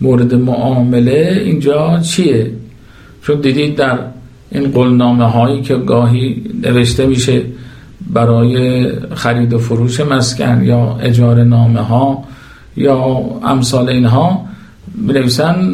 [0.00, 2.52] مورد معامله اینجا چیه؟
[3.22, 3.98] چون دیدید در
[4.50, 7.42] این قلنامه هایی که گاهی نوشته میشه
[8.10, 12.24] برای خرید و فروش مسکن یا اجاره نامه ها
[12.76, 12.96] یا
[13.44, 14.46] امثال اینها
[15.08, 15.72] بنویسن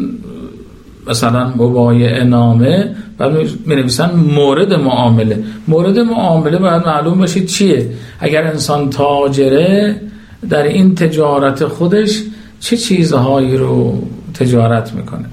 [1.07, 3.31] مثلا مبایع نامه بعد
[3.65, 5.43] می نویسن مورد معامله.
[5.67, 10.01] مورد معامله باید معلوم باشید چیه؟ اگر انسان تاجره
[10.49, 12.23] در این تجارت خودش
[12.59, 15.25] چه چیزهایی رو تجارت می‌کنه؟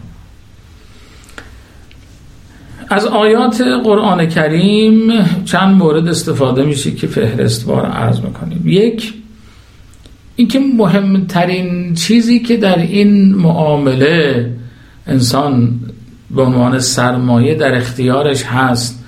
[2.93, 8.63] از آیات قرآن کریم چند مورد استفاده میشه که فهرستوار عرض می‌کنیم.
[8.67, 9.15] یک
[10.37, 14.51] اینکه مهمترین چیزی که در این معامله
[15.07, 15.81] انسان
[16.31, 19.05] به عنوان سرمایه در اختیارش هست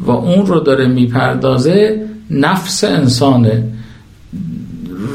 [0.00, 3.64] و اون رو داره می‌پردازه نفس انسانه.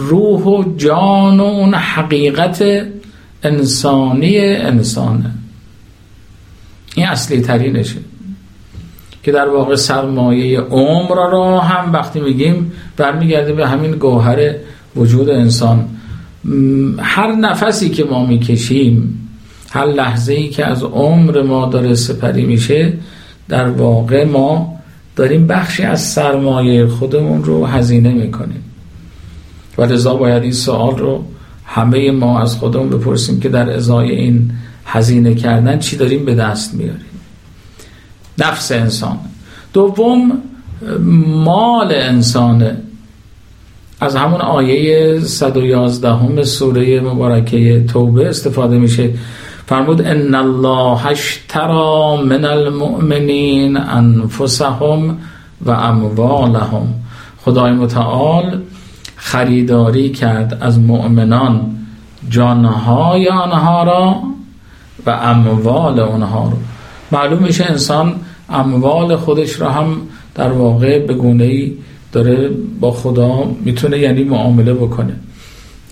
[0.10, 2.88] روح و جان و اون حقیقت
[3.44, 5.32] انسانی انسانه.
[7.00, 8.00] این اصلی ترینشه.
[9.24, 14.56] که در واقع سرمایه عمر را هم وقتی میگیم برمیگرده به همین گوهر
[14.96, 15.86] وجود انسان.
[17.00, 19.28] هر نفسی که ما می‌کشیم
[19.70, 22.94] هر لحظه ای که از عمر ما داره سپری میشه
[23.50, 24.80] در واقع ما
[25.16, 28.64] داریم بخشی از سرمایه خودمون رو هزینه می‌کنیم.
[29.78, 31.24] و لذا باید این سوال رو
[31.66, 34.52] همه ما از خودمون بپرسیم که در ازای این
[34.92, 37.06] هزینه کردن چی داریم به دست میاریم؟
[38.38, 39.18] نفس انسان.
[39.74, 40.32] دوم
[41.46, 42.78] مال انسانه
[44.02, 49.10] از همون آیه 111 همه سوره مبارکه توبه استفاده میشه.
[49.66, 55.18] فرمود ان الله اشترى من المؤمنین انفسهم
[55.66, 56.88] و اموالهم.
[57.38, 58.62] خدای متعال
[59.16, 61.76] خریداری کرد از مؤمنان.
[62.30, 64.16] جانهای آنها را
[65.06, 66.58] و اموال آنها رو.
[67.12, 68.16] معلوم میشه انسان
[68.50, 70.02] اموال خودش را هم
[70.36, 71.74] در واقع به گونه ای
[72.12, 75.14] داره با خدا می‌تونه یعنی معامله بکنه.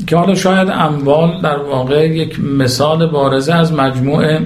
[0.07, 4.39] که حالا شاید اموال در واقع یک مثال بارزه از مجموع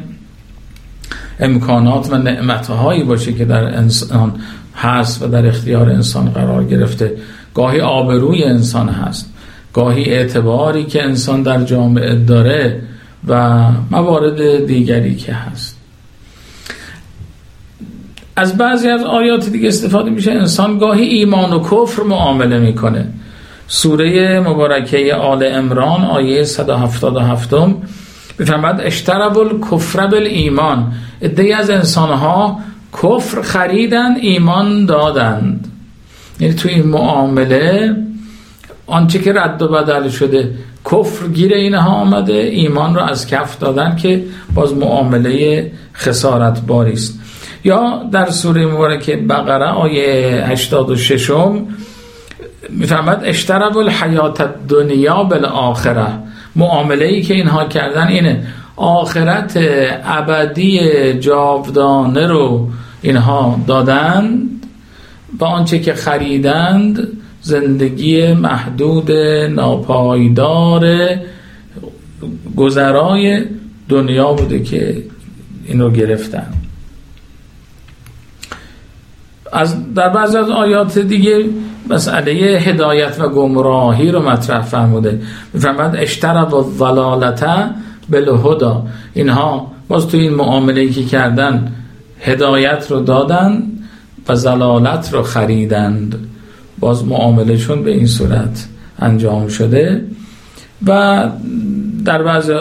[1.40, 4.34] امکانات و نعمتهایی باشه که در انسان
[4.76, 7.12] هست و در اختیار انسان قرار گرفته.
[7.54, 9.34] گاهی آبروی انسان هست.
[9.74, 12.82] گاهی اعتباری که انسان در جامعه داره
[13.28, 15.78] و موارد دیگری که هست.
[18.36, 20.32] از بعضی از آیات دیگه استفاده میشه.
[20.32, 23.08] انسان گاهی ایمان و کفر معامله می‌کنه.
[23.68, 27.54] سوره مبارکه آل امران آیه 177
[28.40, 30.92] بفرماد اشترب الکفر بالایمان.
[31.22, 32.60] ادهی از انسانها
[32.94, 35.68] کفر خریدن ایمان دادند.
[36.40, 37.96] یعنی توی این معامله
[38.92, 40.52] آنچه که رد و بدل شده
[40.92, 44.24] کفر گیر اینها آمده ایمان را از کف دادن که
[44.56, 47.20] باز معامله خسارت باری است.
[47.64, 51.32] یا در سوره مبارکه بقره آیه 86
[52.70, 56.08] میفرماد اشترب الحیات دنیا بالآخره.
[56.56, 58.44] معامله ای که اینها کردن اینه
[58.76, 59.60] آخرت
[60.06, 60.80] ابدی
[61.14, 62.68] جاودانه رو
[63.02, 64.68] اینها دادند
[65.40, 67.08] با آنچه که خریدند
[67.42, 69.12] زندگی محدود
[69.50, 71.10] ناپایدار
[72.56, 73.46] گذرای
[73.90, 75.04] دنیا بوده که
[75.66, 76.48] اینو گرفتن.
[79.54, 81.46] از در بعض از آیات دیگه
[81.90, 85.22] مسئله هدایت و گمراهی رو مطرح فرموده.
[85.54, 87.70] میفرماد اشترب و ضلالته
[88.10, 91.72] بالهدا اینها باز تو این معامله که کردن
[92.20, 93.64] هدایت رو دادن
[94.28, 96.31] و زلالت رو خریدند.
[96.82, 98.68] باز معاملهشون به این صورت
[99.00, 100.06] انجام شده
[100.88, 101.30] و
[102.06, 102.52] در بعض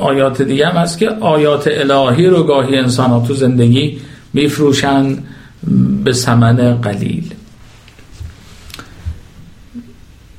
[0.00, 4.00] آیات دیگه هم هست که آیات الهی رو گاهی انسان ها تو زندگی
[4.32, 5.18] میفروشن
[6.04, 7.34] به سمن قلیل.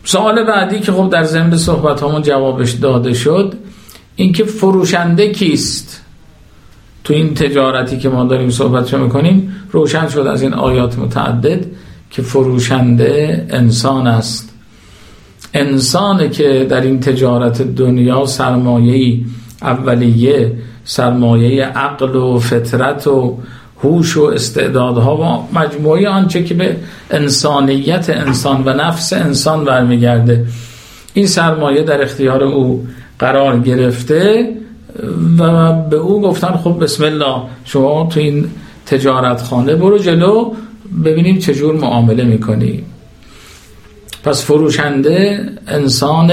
[0.05, 3.53] سوال بعدی که خب در ضمن صحبت همون جوابش داده شد
[4.15, 6.01] اینکه فروشنده کیست؟
[7.03, 11.65] تو این تجارتی که ما داریم صحبت می‌کنیم روشن شد از این آیات متعدد.
[12.13, 14.49] که فروشنده انسان است.
[15.53, 19.19] انسانی که در این تجارت دنیا سرمایه
[19.61, 20.51] اولیه
[20.85, 23.37] سرمایه عقل و فطرت و
[23.83, 26.75] هوش و استعدادها و مجموعه آنچه که به
[27.11, 30.45] انسانیت انسان و نفس انسان برمیگرده.
[31.13, 32.87] این سرمایه در اختیار او
[33.19, 34.49] قرار گرفته
[35.39, 38.49] و به او گفتن خب بسم الله شما تو این
[38.85, 40.53] تجارت خانه برو جلو
[41.05, 42.83] ببینیم چجور معامله می‌کنی.
[44.23, 46.31] پس فروشنده انسان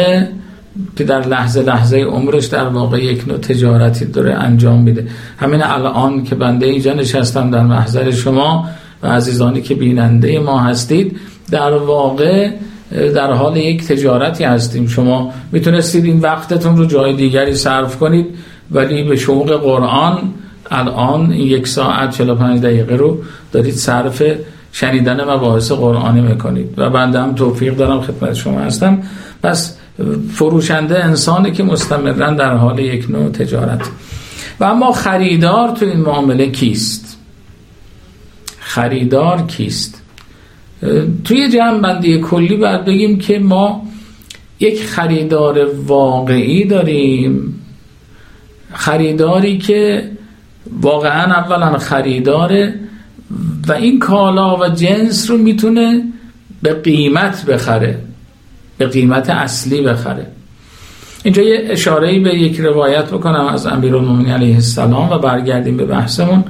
[0.97, 5.07] که در لحظه لحظه عمرش در واقع یک نوع تجارتی داره انجام میده.
[5.39, 8.69] همین الان که بنده اینجا نشستم در محضر شما
[9.03, 11.17] و عزیزانی که بیننده ما هستید
[11.51, 12.51] در واقع
[12.91, 14.87] در حال یک تجارتی هستیم.
[14.87, 18.27] شما می‌تونستید این وقتتون رو جای دیگری صرف کنید
[18.71, 20.19] ولی به شوق قرآن
[20.71, 23.19] الان یک ساعت 45 دقیقه رو
[23.53, 24.23] دارید صرف
[24.73, 26.75] شنیدن مباحث قرآنی می‌کنید.
[26.77, 29.03] و بنده هم توفیق دارم خدمت شما هستم.
[29.43, 29.77] پس
[30.33, 33.91] فروشنده انسانی که مستمرا در حال یک نوع تجارت.
[34.61, 37.19] و اما خریدار تو این معامله کیست؟
[38.59, 40.03] خریدار کیست؟
[41.25, 43.87] توی جمع بندی کلی باید بگیم که ما
[44.61, 47.55] یک خریدار واقعی داریم.
[48.73, 50.11] خریداری که
[50.81, 52.75] واقعا اولا خریداره
[53.69, 56.03] و این کالا و جنس رو می‌تونه
[56.63, 57.99] به قیمت بخره
[58.79, 60.27] به قیمت اصلی بخره.
[61.25, 66.45] اینجا یه اشاره به یک روایت بکنم از امیرالمومنین علیه السلام و برگردیم به بحثمون.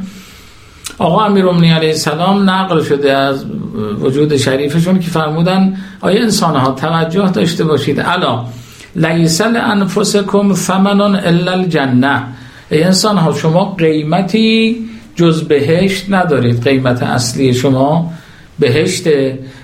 [0.99, 3.45] آقا امیرالمومنین علیه السلام نقل شده از
[4.01, 8.45] وجود شریفشون که فرمودن آیا انسان ها توجه داشته باشید؟ الا
[8.97, 12.23] لیسل انفسکم ثمنون الا الجنه.
[12.71, 14.77] ای انسان ها شما قیمتی
[15.17, 16.63] جز بهشت ندارید.
[16.63, 18.13] قیمت اصلی شما
[18.59, 19.09] بهشت.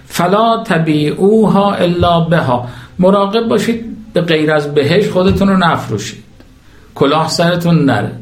[0.07, 2.69] فلا تبیعوها الا بها.
[2.99, 6.25] مراقب باشید به غیر از بهشت خودتون رو نفروشید.
[6.95, 8.13] کلاه سرتون نره.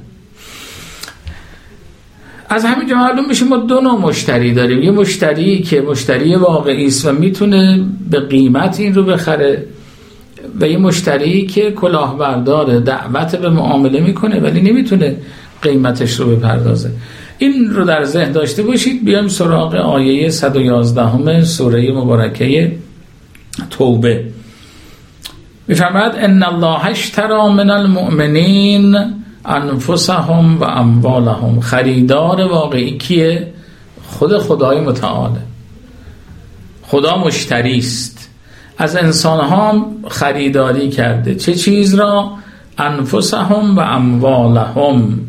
[2.48, 4.82] از همین معلوم میشه ما دو نوع مشتری داریم.
[4.82, 9.66] یه مشتری که مشتری واقعی است و می‌تونه به قیمت این رو بخره.
[10.60, 15.16] و یه مشتری که کلاهبردار دعوت به معامله می‌کنه ولی نمی‌تونه
[15.62, 16.90] قیمتش رو بپردازه.
[17.38, 19.04] این رو در ذهن داشته باشید.
[19.04, 22.72] بیایم سراغ آیه 111 همه سوره مبارکه
[23.70, 24.24] توبه.
[25.68, 28.96] میفرماد ان الله اشترى من المؤمنین
[29.44, 31.60] انفسهم و اموالهم.
[31.60, 33.52] خریدار واقعی کیه؟
[34.08, 35.40] خود خدای متعاله
[36.82, 38.13] خدا مشتری است.
[38.78, 41.34] از انسان ها خریداری کرده.
[41.34, 42.30] چه چیز را؟
[42.78, 45.20] انفسهم و اموالهم.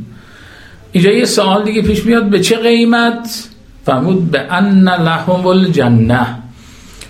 [0.92, 3.50] اینجا یه سوال دیگه پیش میاد به چه قیمت؟
[3.86, 6.28] فرمود به ان لهم الجنه.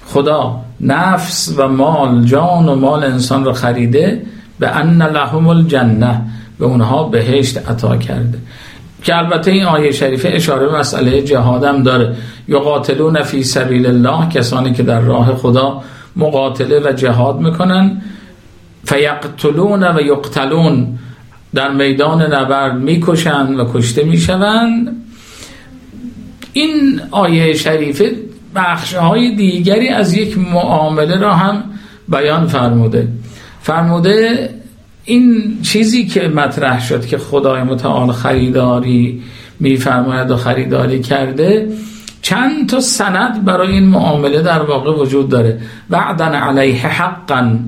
[0.05, 4.21] خدا نفس و مال جان و مال انسان را خریده.
[4.59, 6.21] به ان لهم الجنه.
[6.59, 8.38] به اونها بهشت عطا کرده.
[9.03, 12.15] که البته این آیه شریفه اشاره به مسئله جهادم داره.
[12.47, 15.81] یقاتلون فی سبیل الله کسانی که در راه خدا
[16.16, 18.01] مقاتله و جهاد می‌کنن.
[18.84, 20.99] فیقتلون و یقتلون
[21.53, 25.05] در میدان نبرد می‌کشند و کشته می‌شوند
[26.53, 28.11] این آیه شریفه
[28.55, 31.63] بخش های دیگری از یک معامله را هم
[32.07, 33.07] بیان فرموده.
[33.61, 34.49] فرموده
[35.05, 39.22] این چیزی که مطرح شد که خدای متعال خریداری
[39.59, 41.70] میفرماید و خریداری کرده
[42.26, 45.59] چند تا سند برای این معامله در واقع وجود داره.
[45.89, 47.59] وعدن علیه حقا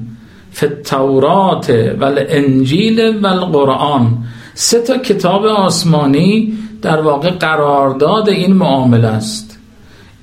[0.52, 4.18] فی التورات و الانجیل و القرآن
[4.54, 9.60] سه تا کتاب آسمانی در واقع قرارداد این معامله است.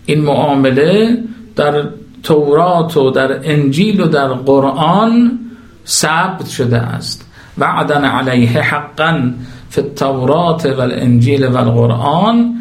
[0.06, 1.18] این معامله
[1.56, 1.84] در
[2.22, 5.38] تورات و در انجیل و در قرآن
[5.86, 7.30] ثبت شده است.
[7.58, 9.30] وعدن علیه حقا
[9.70, 12.54] فی التورات و الانجیل و القرآن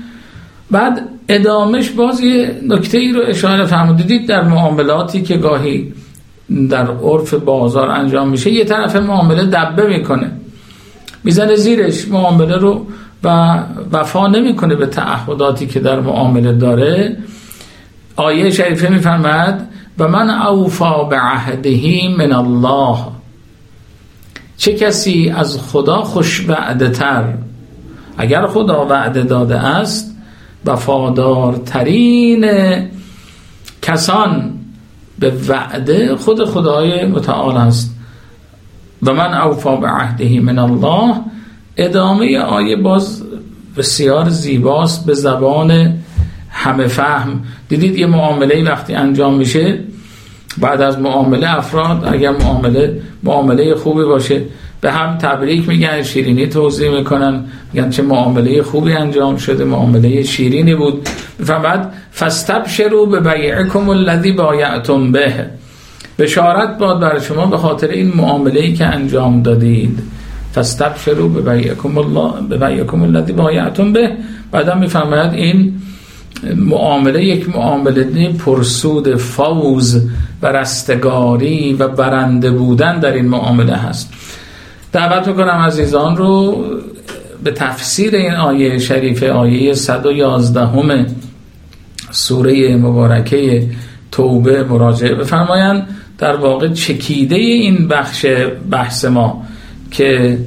[0.71, 5.93] بعد ادامش باز یه نکته ای رو اشاره فرمودید در معاملاتی که گاهی
[6.69, 10.31] در عرف بازار انجام میشه یه طرف معامله دبه می‌کنه.
[11.23, 12.85] می‌زنه زیرش معامله رو
[13.23, 13.59] و
[13.91, 17.17] وفا نمی‌کنه به تعهداتی که در معامله داره.
[18.15, 19.59] آیه شریفه میفرماد
[19.99, 22.97] و من اوفا به عهدهی من الله.
[24.57, 27.33] چه کسی از خدا خوش وعده تر؟
[28.17, 30.12] اگر خدا وعده داده است
[30.65, 32.49] وفادارترین
[33.81, 34.53] کسان
[35.19, 37.95] به وعده خود خدای متعال است.
[39.03, 41.15] و من اوفا به عهده من الله
[41.77, 43.23] ادامه آیه باز
[43.77, 45.93] بسیار زیباست به زبان
[46.49, 47.43] همه فهم.
[47.69, 49.79] دیدید یه معامله وقتی انجام میشه
[50.57, 54.41] بعد از معامله افراد اگر معامله معامله خوبی باشه
[54.83, 60.75] به هم تبریک میگن شیرینی توضیح می‌کنن میگن چه معامله خوبی انجام شده معامله شیرینی
[60.75, 61.09] بود.
[61.47, 65.45] بعد فستبشروا به بیعکم الذی بایعتم به.
[66.19, 69.99] بشارت باد بر شما به خاطر این معامله ای که انجام دادید.
[70.55, 74.11] فستبشروا به بیعکم الله به بیعکم الذی بایعتم به.
[74.51, 75.73] بعدا میفرماید این
[76.55, 80.01] معامله یک معامله پرسود فوز
[80.41, 84.13] و رستگاری و برنده بودن در این معامله هست.
[84.93, 86.63] دعوت می‌کنم عزیزان رو
[87.43, 91.05] به تفسیر این آیه شریف آیه 111 همه
[92.11, 93.69] سوره مبارکه
[94.11, 95.15] توبه مراجعه.
[95.15, 95.87] بفرمایند
[96.17, 98.25] در واقع چکیده این بخش
[98.71, 99.45] بحث ما
[99.91, 100.37] که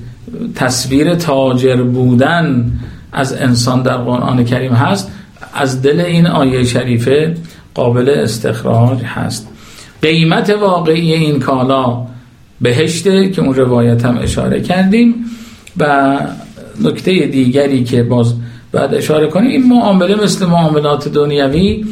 [0.54, 2.72] تصویر تاجر بودن
[3.12, 5.12] از انسان در قرآن کریم هست
[5.54, 7.34] از دل این آیه شریفه
[7.74, 9.48] قابل استخراج هست.
[10.02, 12.06] قیمت واقعی این کالا
[12.60, 15.14] بهشته که اون روایت هم اشاره کردیم
[15.76, 16.18] و
[16.84, 18.34] نکته دیگری که باز
[18.72, 21.84] بعد اشاره کنیم این معامله مثل معاملات دنیوی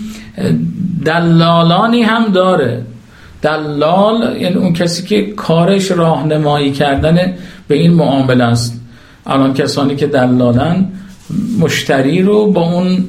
[1.04, 2.82] دلالانی هم داره.
[3.42, 7.32] دلال یعنی اون کسی که کارش راهنمایی کردن
[7.68, 8.80] به این معامله است.
[9.26, 10.86] الان کسانی که دلالن
[11.60, 13.04] مشتری رو با اون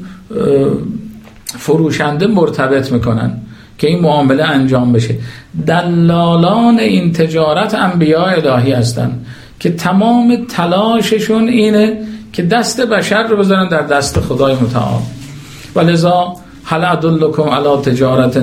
[1.45, 3.32] فروشنده مرتبط می‌کنن.
[3.78, 5.15] که این معامله انجام بشه.
[5.67, 9.26] دلالان این تجارت انبیاء الهی هستند
[9.59, 11.97] که تمام تلاششون اینه
[12.34, 15.01] که دست بشر رو بذارن در دست خدای متعال.
[15.76, 18.38] و لذا هل ادلکم علی تجارت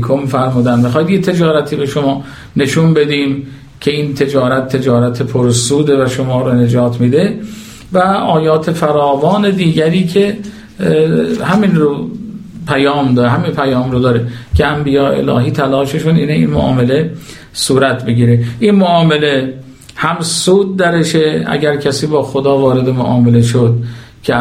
[0.00, 2.24] کم فرمودن می‌خواید یه تجارتی به شما
[2.56, 3.46] نشون بدیم
[3.80, 7.38] که این تجارت تجارت پرسوده و شما رو نجات میده.
[7.92, 10.36] و آیات فراوان دیگری که
[11.44, 12.10] همین رو
[12.66, 17.10] پیام داره همین پیام رو داره که انبیاء الهی تلاششون اینه این معامله
[17.52, 18.44] صورت بگیره.
[18.58, 19.54] این معامله
[19.96, 23.74] هم سود درشه اگر کسی با خدا وارد معامله شد
[24.22, 24.34] که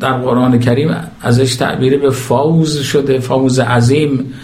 [0.00, 4.34] در قرآن کریم ازش تعبیر به فوز شده فوز عظیم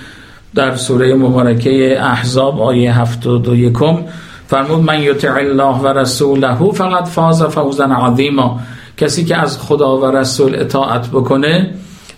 [0.55, 3.99] در سوره مبارکه احزاب آیه 72 یکم
[4.47, 8.61] فرمود من یطع الله و رسوله فقط فاز فوزا عظیما.
[8.97, 11.71] کسی که از خدا و رسول اطاعت بکنه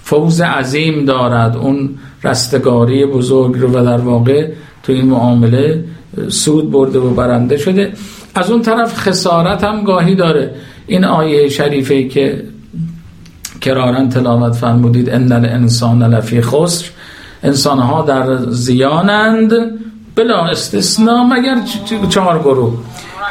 [0.07, 1.91] فوز عظیم دارد اون
[2.25, 4.51] رستگاری بزرگ رو و در واقع
[4.83, 5.85] تو این معامله
[6.29, 7.93] سود برده و برنده شده.
[8.35, 10.55] از اون طرف خسارت هم گاهی داره.
[10.87, 12.45] این آیه شریفه که
[13.61, 16.91] کرارن تلاوت فرمودید ان الانسان لفی خسر.
[17.43, 19.53] انسان ها در زیانند
[20.15, 21.57] بلا استثناء مگر
[22.09, 22.75] چهار گروه.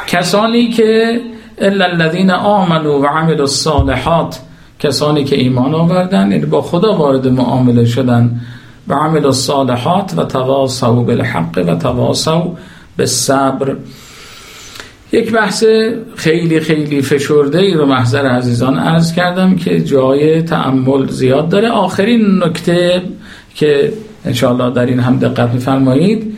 [0.06, 1.20] کسانی که
[1.58, 4.38] الا الذين آمنوا و عملوا الصالحات
[4.78, 8.40] کسانی که ایمان آوردن یعنی با خدا وارد معامله شدن.
[8.88, 12.52] و عمل الصالحات و تواصوا بالحق و تواصوا
[12.98, 13.76] بالصبر.
[15.12, 15.64] یک بحث
[16.16, 21.68] خیلی خیلی فشرده ای رو محضر عزیزان عرض کردم که جای تعمل زیاد داره.
[21.68, 23.02] آخرین نکته
[23.54, 23.92] که
[24.24, 26.34] انشاءالله در این هم دقت میفرمایید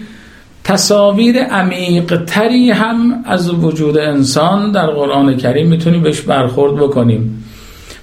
[0.65, 7.45] تصاویر عمیق تری هم از وجود انسان در قرآن کریم می‌تونیم بهش برخورد بکنیم.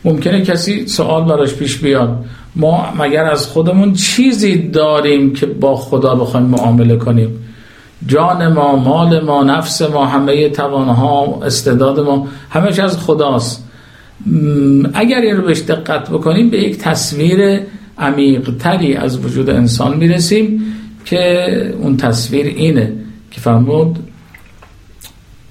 [0.05, 2.25] ممکنه کسی سوال براش پیش بیاد.
[2.55, 7.29] ما مگر از خودمون چیزی داریم که با خدا بخوایم معامله کنیم؟
[8.07, 13.69] جان ما مال ما نفس ما همه توانها استعداد ما همش از خداست.
[14.93, 17.61] اگر این رو بهش دقت بکنیم به یک تصویر
[17.97, 20.61] عمیق تری از وجود انسان می‌رسیم
[21.05, 22.93] که اون تصویر اینه
[23.31, 23.99] که فرمود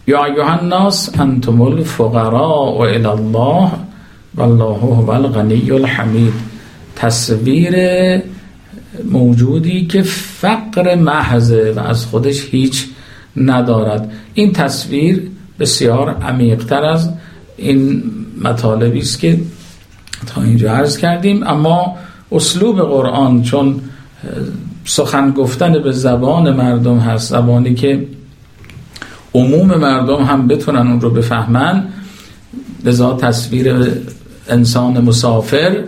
[0.06, 3.70] یا ایوه الناس انتم الفقراء الى الله
[4.36, 6.32] والله هو الغنی الحمید
[6.96, 7.74] تصویر
[9.10, 12.86] موجودی که فقر محضه و از خودش هیچ
[13.36, 14.12] ندارد.
[14.34, 15.30] این تصویر
[15.60, 17.10] بسیار عمیقتر از
[17.56, 18.02] این
[18.42, 19.40] مطالبی است که
[20.26, 21.42] تا اینجا عرض کردیم.
[21.42, 21.96] اما
[22.32, 23.80] اسلوب قرآن چون
[24.84, 28.06] سخن گفتن به زبان مردم هست زبانی که
[29.34, 31.84] عموم مردم هم بتونن اون رو بفهمن
[32.84, 33.74] لذا تصویر
[34.48, 35.84] انسان مسافر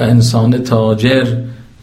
[0.00, 1.26] و انسان تاجر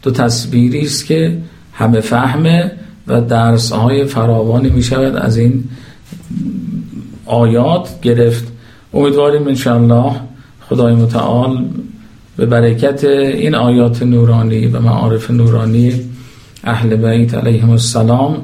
[0.02, 1.38] دو تصویری است که
[1.72, 2.72] همه فهمه
[3.06, 5.64] و درس های فراوانی می شود از این
[7.26, 8.44] آیات گرفت.
[8.94, 10.12] امیدواریم انشاءالله
[10.68, 11.64] خدای متعال
[12.36, 16.00] به برکت این آیات نورانی و معارف نورانی
[16.64, 18.42] اهل بیت علیهم السلام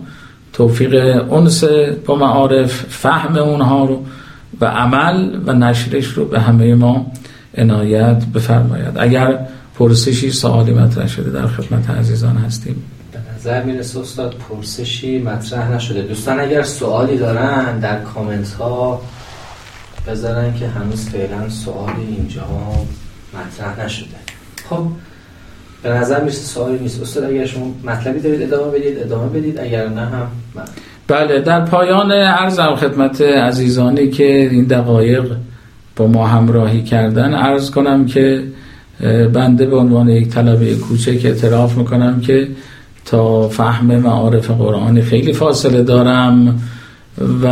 [0.52, 1.64] توفیق انس
[2.06, 4.04] با معارف فهم اونها رو
[4.60, 7.12] و عمل و نشرش رو به همه ما
[7.59, 8.98] عنایت بفرماید.
[8.98, 9.38] اگر
[9.78, 12.84] پرسشی سوالی مطرح شده در خدمت عزیزان هستیم.
[13.12, 16.03] به نظر می‌رسه استاد پرسشی مطرح نشده.
[16.03, 19.03] دوستان اگر سوالی دارن در کامنت ها
[20.09, 22.42] بذارن که هنوز فعلا سوالی اینجا
[23.34, 24.09] مطرح نشده.
[24.70, 24.86] خب
[25.82, 27.03] به نظر می‌رسه سوالی نیست.
[27.03, 29.61] استاد اگر شما مطلبی دارید ادامه بدید ادامه بدید.
[29.61, 30.28] اگر نه هم
[31.09, 31.40] بله.
[31.40, 35.32] در پایان عرضم خدمت عزیزانی که این دقایق
[35.97, 37.34] با ما همراهی کردن.
[37.34, 38.45] عرض کنم که
[39.32, 42.49] بنده به عنوان یک طلبه کوچک اعتراف می‌کنم که
[43.05, 46.61] تا فهم معارف قرآن خیلی فاصله دارم
[47.43, 47.47] و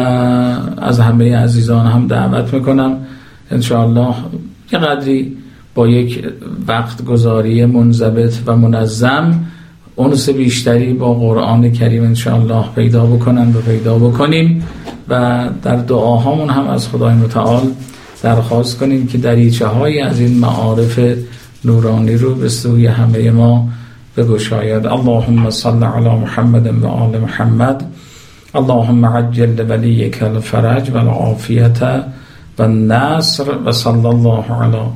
[0.79, 2.97] از همه عزیزان هم دعوت می‌کنم.
[3.51, 4.15] انشاءالله
[4.73, 5.37] یه قدری
[5.75, 6.25] با یک
[6.69, 9.41] وقت گذاری منضبط و منظم
[9.97, 14.63] اونس بیشتری با قرآن کریم انشاءالله پیدا بکنن و پیدا بکنیم
[15.09, 17.63] و در دعاهامون هم از خدای متعال
[18.23, 21.01] درخواست کنیم که دریچه های از این معارف
[21.65, 23.69] نورانی رو به سوی همه ما
[24.17, 24.87] بگشاید.
[24.87, 27.93] اللهم صل علی محمد و آل محمد.
[28.55, 31.83] اللهم عجل ولیک الفرج و العافیت
[32.59, 34.87] و النصر و صلی الله علی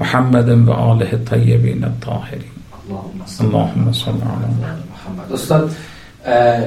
[0.00, 2.40] محمد و آله الطیبین الطاهرین.
[3.40, 4.50] اللهم صل علی
[4.92, 5.32] محمد.
[5.32, 5.76] استاد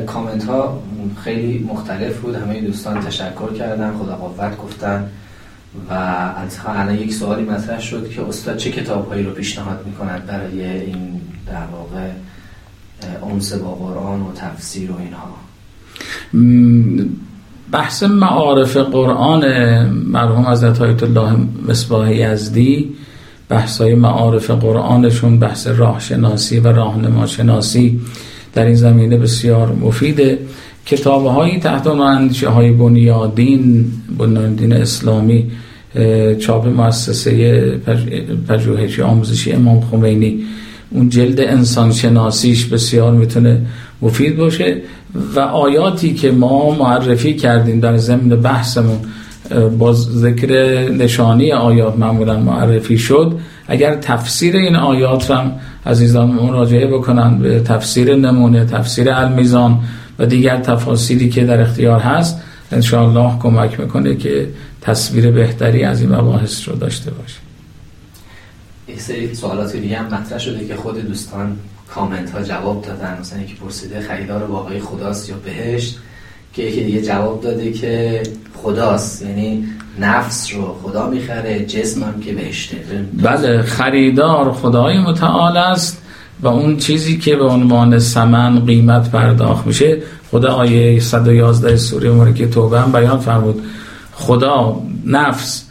[0.06, 0.80] کامنت ها
[1.24, 2.36] خیلی مختلف بود.
[2.36, 5.10] همه دوستان تشکر کردن خدا قوت گفتن.
[5.90, 5.94] و
[6.66, 11.22] الان یک سوالی مطرح شد که استاد چه کتاب هایی رو پیشنهاد می‌کنند برای این
[11.48, 12.10] در واقع
[13.22, 15.36] اونس با قرآن و تفسیر و اینها؟
[17.72, 19.46] بحث معارف قرآن
[19.90, 21.36] مرحوم حضرت آیت الله
[21.68, 22.96] مصباح یزدی
[23.50, 28.02] بحث های معارف قرآنشون بحث راهشناسی و راهنما شناسی
[28.54, 30.40] در این زمینه بسیار مفیده.
[30.86, 33.86] کتاب هایی تحت اندیشه های بنیادین
[34.18, 35.52] بنیادین اسلامی
[36.40, 37.82] چاپ مؤسسه
[38.48, 40.40] پژوهشی آموزشی امام خمینی.
[40.92, 43.62] اون جلد انسان شناسیش بسیار می‌تونه
[44.02, 44.78] مفید باشه
[45.36, 48.98] و آیاتی که ما معرفی کردیم در ضمن بحثمون
[49.80, 50.52] با ذکر
[50.92, 53.34] نشانی آیات معمولا معرفی شد.
[53.68, 55.52] اگر تفسیر این آیات هم
[55.86, 59.80] عزیزان مراجعه بکنن به تفسیر نمونه تفسیر المیزان
[60.20, 62.42] و دیگر تفاصیلی که در اختیار هست
[62.72, 64.50] انشاءالله کمک می‌کنه که
[64.82, 67.38] تصویر بهتری از این مباحث رو داشته باشه.
[68.88, 71.58] یک سری سوالات دیگه هم مطرح شده که خود دوستان
[71.90, 73.18] کامنت ها جواب دادن.
[73.20, 76.00] مثلا یکی پرسیده خریدار واقعی خداست یا بهشت؟
[76.54, 78.24] که یکی دیگه جواب داده که
[78.64, 79.68] خداست یعنی
[80.00, 82.78] نفس رو خدا می‌خره جسم هم که بهشته.
[83.14, 86.03] بله خریدار خدای متعال است.
[86.42, 89.98] و اون چیزی که به عنوان سمن قیمت پرداخت میشه
[90.32, 93.62] خدا آیه 111 سوره که توبه هم بیان فرمود.
[94.14, 95.66] خدا نفس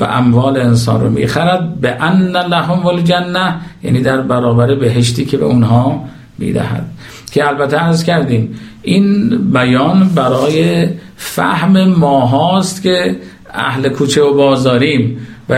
[0.00, 5.44] و اموال انسان رو می‌خرد به ان لهم الجنه یعنی در برابر بهشتی که به
[5.44, 6.04] اونها
[6.38, 6.86] می‌دهد.
[7.32, 13.16] که البته عرض کردیم این بیان برای فهم ماهاست که
[13.54, 15.54] اهل کوچه و بازاریم و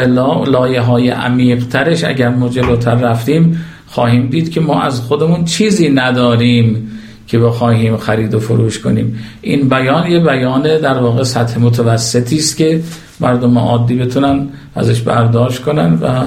[0.47, 6.91] لایه های عمیق ترش اگر مجلوتر رفتیم خواهیم دید که ما از خودمون چیزی نداریم
[7.27, 9.19] که بخواهیم خرید و فروش کنیم.
[9.41, 12.81] این بیان یه بیان در واقع سطح متوسطی است که
[13.21, 16.25] مردم عادی بتونن ازش برداشت کنن و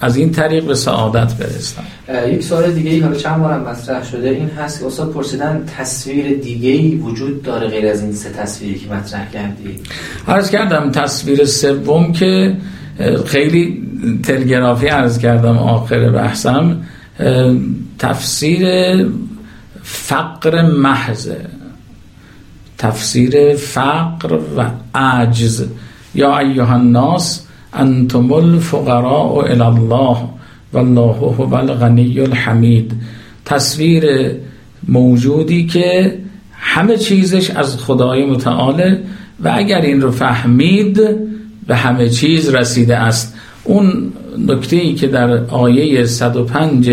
[0.00, 1.82] از این طریق به سعادت برسن.
[2.28, 4.28] یک سوال دیگه ای حالا چند بارم مطرح شده.
[4.28, 8.78] این هست که استاد پرسیدن تصویر دیگه ای وجود داره غیر از این سه تصویری
[8.78, 9.80] که مطرح کردی؟
[10.28, 12.56] عرض کردم تصویر سوم که
[13.26, 13.82] خیلی
[14.22, 16.76] تلگرافی عرض کردم آخر بحثم.
[17.98, 18.66] تفسیر
[19.82, 21.30] فقر محض
[22.78, 25.64] تفسیر فقر و عجز
[26.14, 30.16] یا ایها الناس انتم الفقراء الى الله
[30.72, 32.92] والله هو الغنی الحمید.
[33.44, 34.30] تصویر
[34.88, 36.18] موجودی که
[36.52, 39.02] همه چیزش از خدای متعاله
[39.44, 41.00] و اگر این رو فهمید
[41.66, 43.33] به همه چیز رسیده است.
[43.64, 44.12] اون
[44.48, 46.92] نکته ای که در آیه 105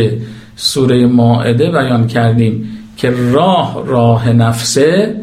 [0.55, 5.15] سوره ماعده بیان کردیم که راه راه نفسه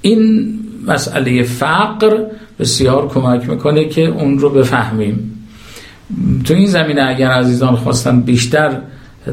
[0.00, 0.52] این
[0.86, 2.24] مسئله فقر
[2.58, 5.32] بسیار کمک می‌کنه که اون رو بفهمیم.
[6.44, 8.80] تو این زمینه اگر عزیزان خواستن بیشتر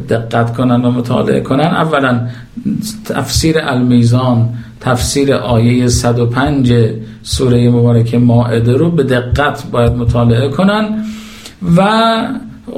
[0.10, 2.28] دقت کنن و مطالعه کنن اولا
[3.06, 4.50] تفسیر المیزان
[4.82, 6.74] تفسیر آیه 105
[7.24, 11.04] سوره مبارک ماعده رو به دقت باید مطالعه کنن.
[11.78, 12.28] و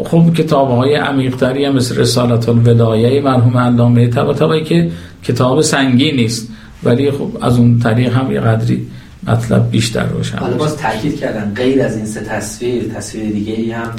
[0.06, 4.92] خب کتاب های عمیقتری هم مثل رسالت الودایه مرحوم علامه طباطبایی که
[5.24, 6.50] کتاب سنگی نیست
[6.84, 8.88] ولی خب از اون طریق هم یه قدری
[9.28, 13.72] مطلب بیشتر روشن حالا باز تاکید کردن غیر از این سه تصویر تصویر دیگه ای
[13.72, 13.92] هم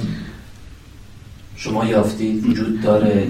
[1.56, 3.26] شما یافتید وجود داره؟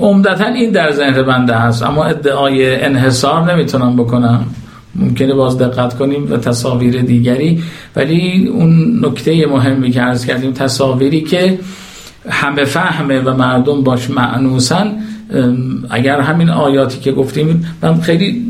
[0.00, 4.46] عمدتا این در ذهن بنده هست اما ادعای انحصار نمی‌تونم بکنم.
[4.96, 7.62] ممکنه باز دقت کنیم و تصاویر دیگری
[7.96, 11.58] ولی اون نکته مهمی که عرض کردیم تصاویری که
[12.28, 14.92] همه فهمه و مردم باش معنوسن
[15.90, 18.42] اگر همین آیاتی که گفتیم من خیلی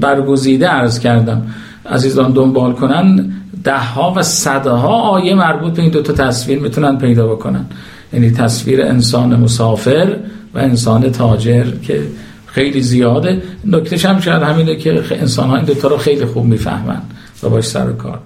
[0.00, 1.42] برگزیده عرض کردم.
[1.90, 3.32] عزیزان دنبال کنن
[3.64, 7.66] ده ها و صدها آیه مربوط به این دوتا تصویر می‌تونن پیدا بکنن.
[8.12, 10.16] یعنی تصویر انسان مسافر
[10.54, 12.00] و انسان تاجر که
[12.56, 13.42] خیلی زیاده.
[13.64, 17.02] نکتش هم شاید همینه که انسان ها این دوتا رو خیلی خوب می‌فهمن
[17.42, 18.20] و باش سر و کار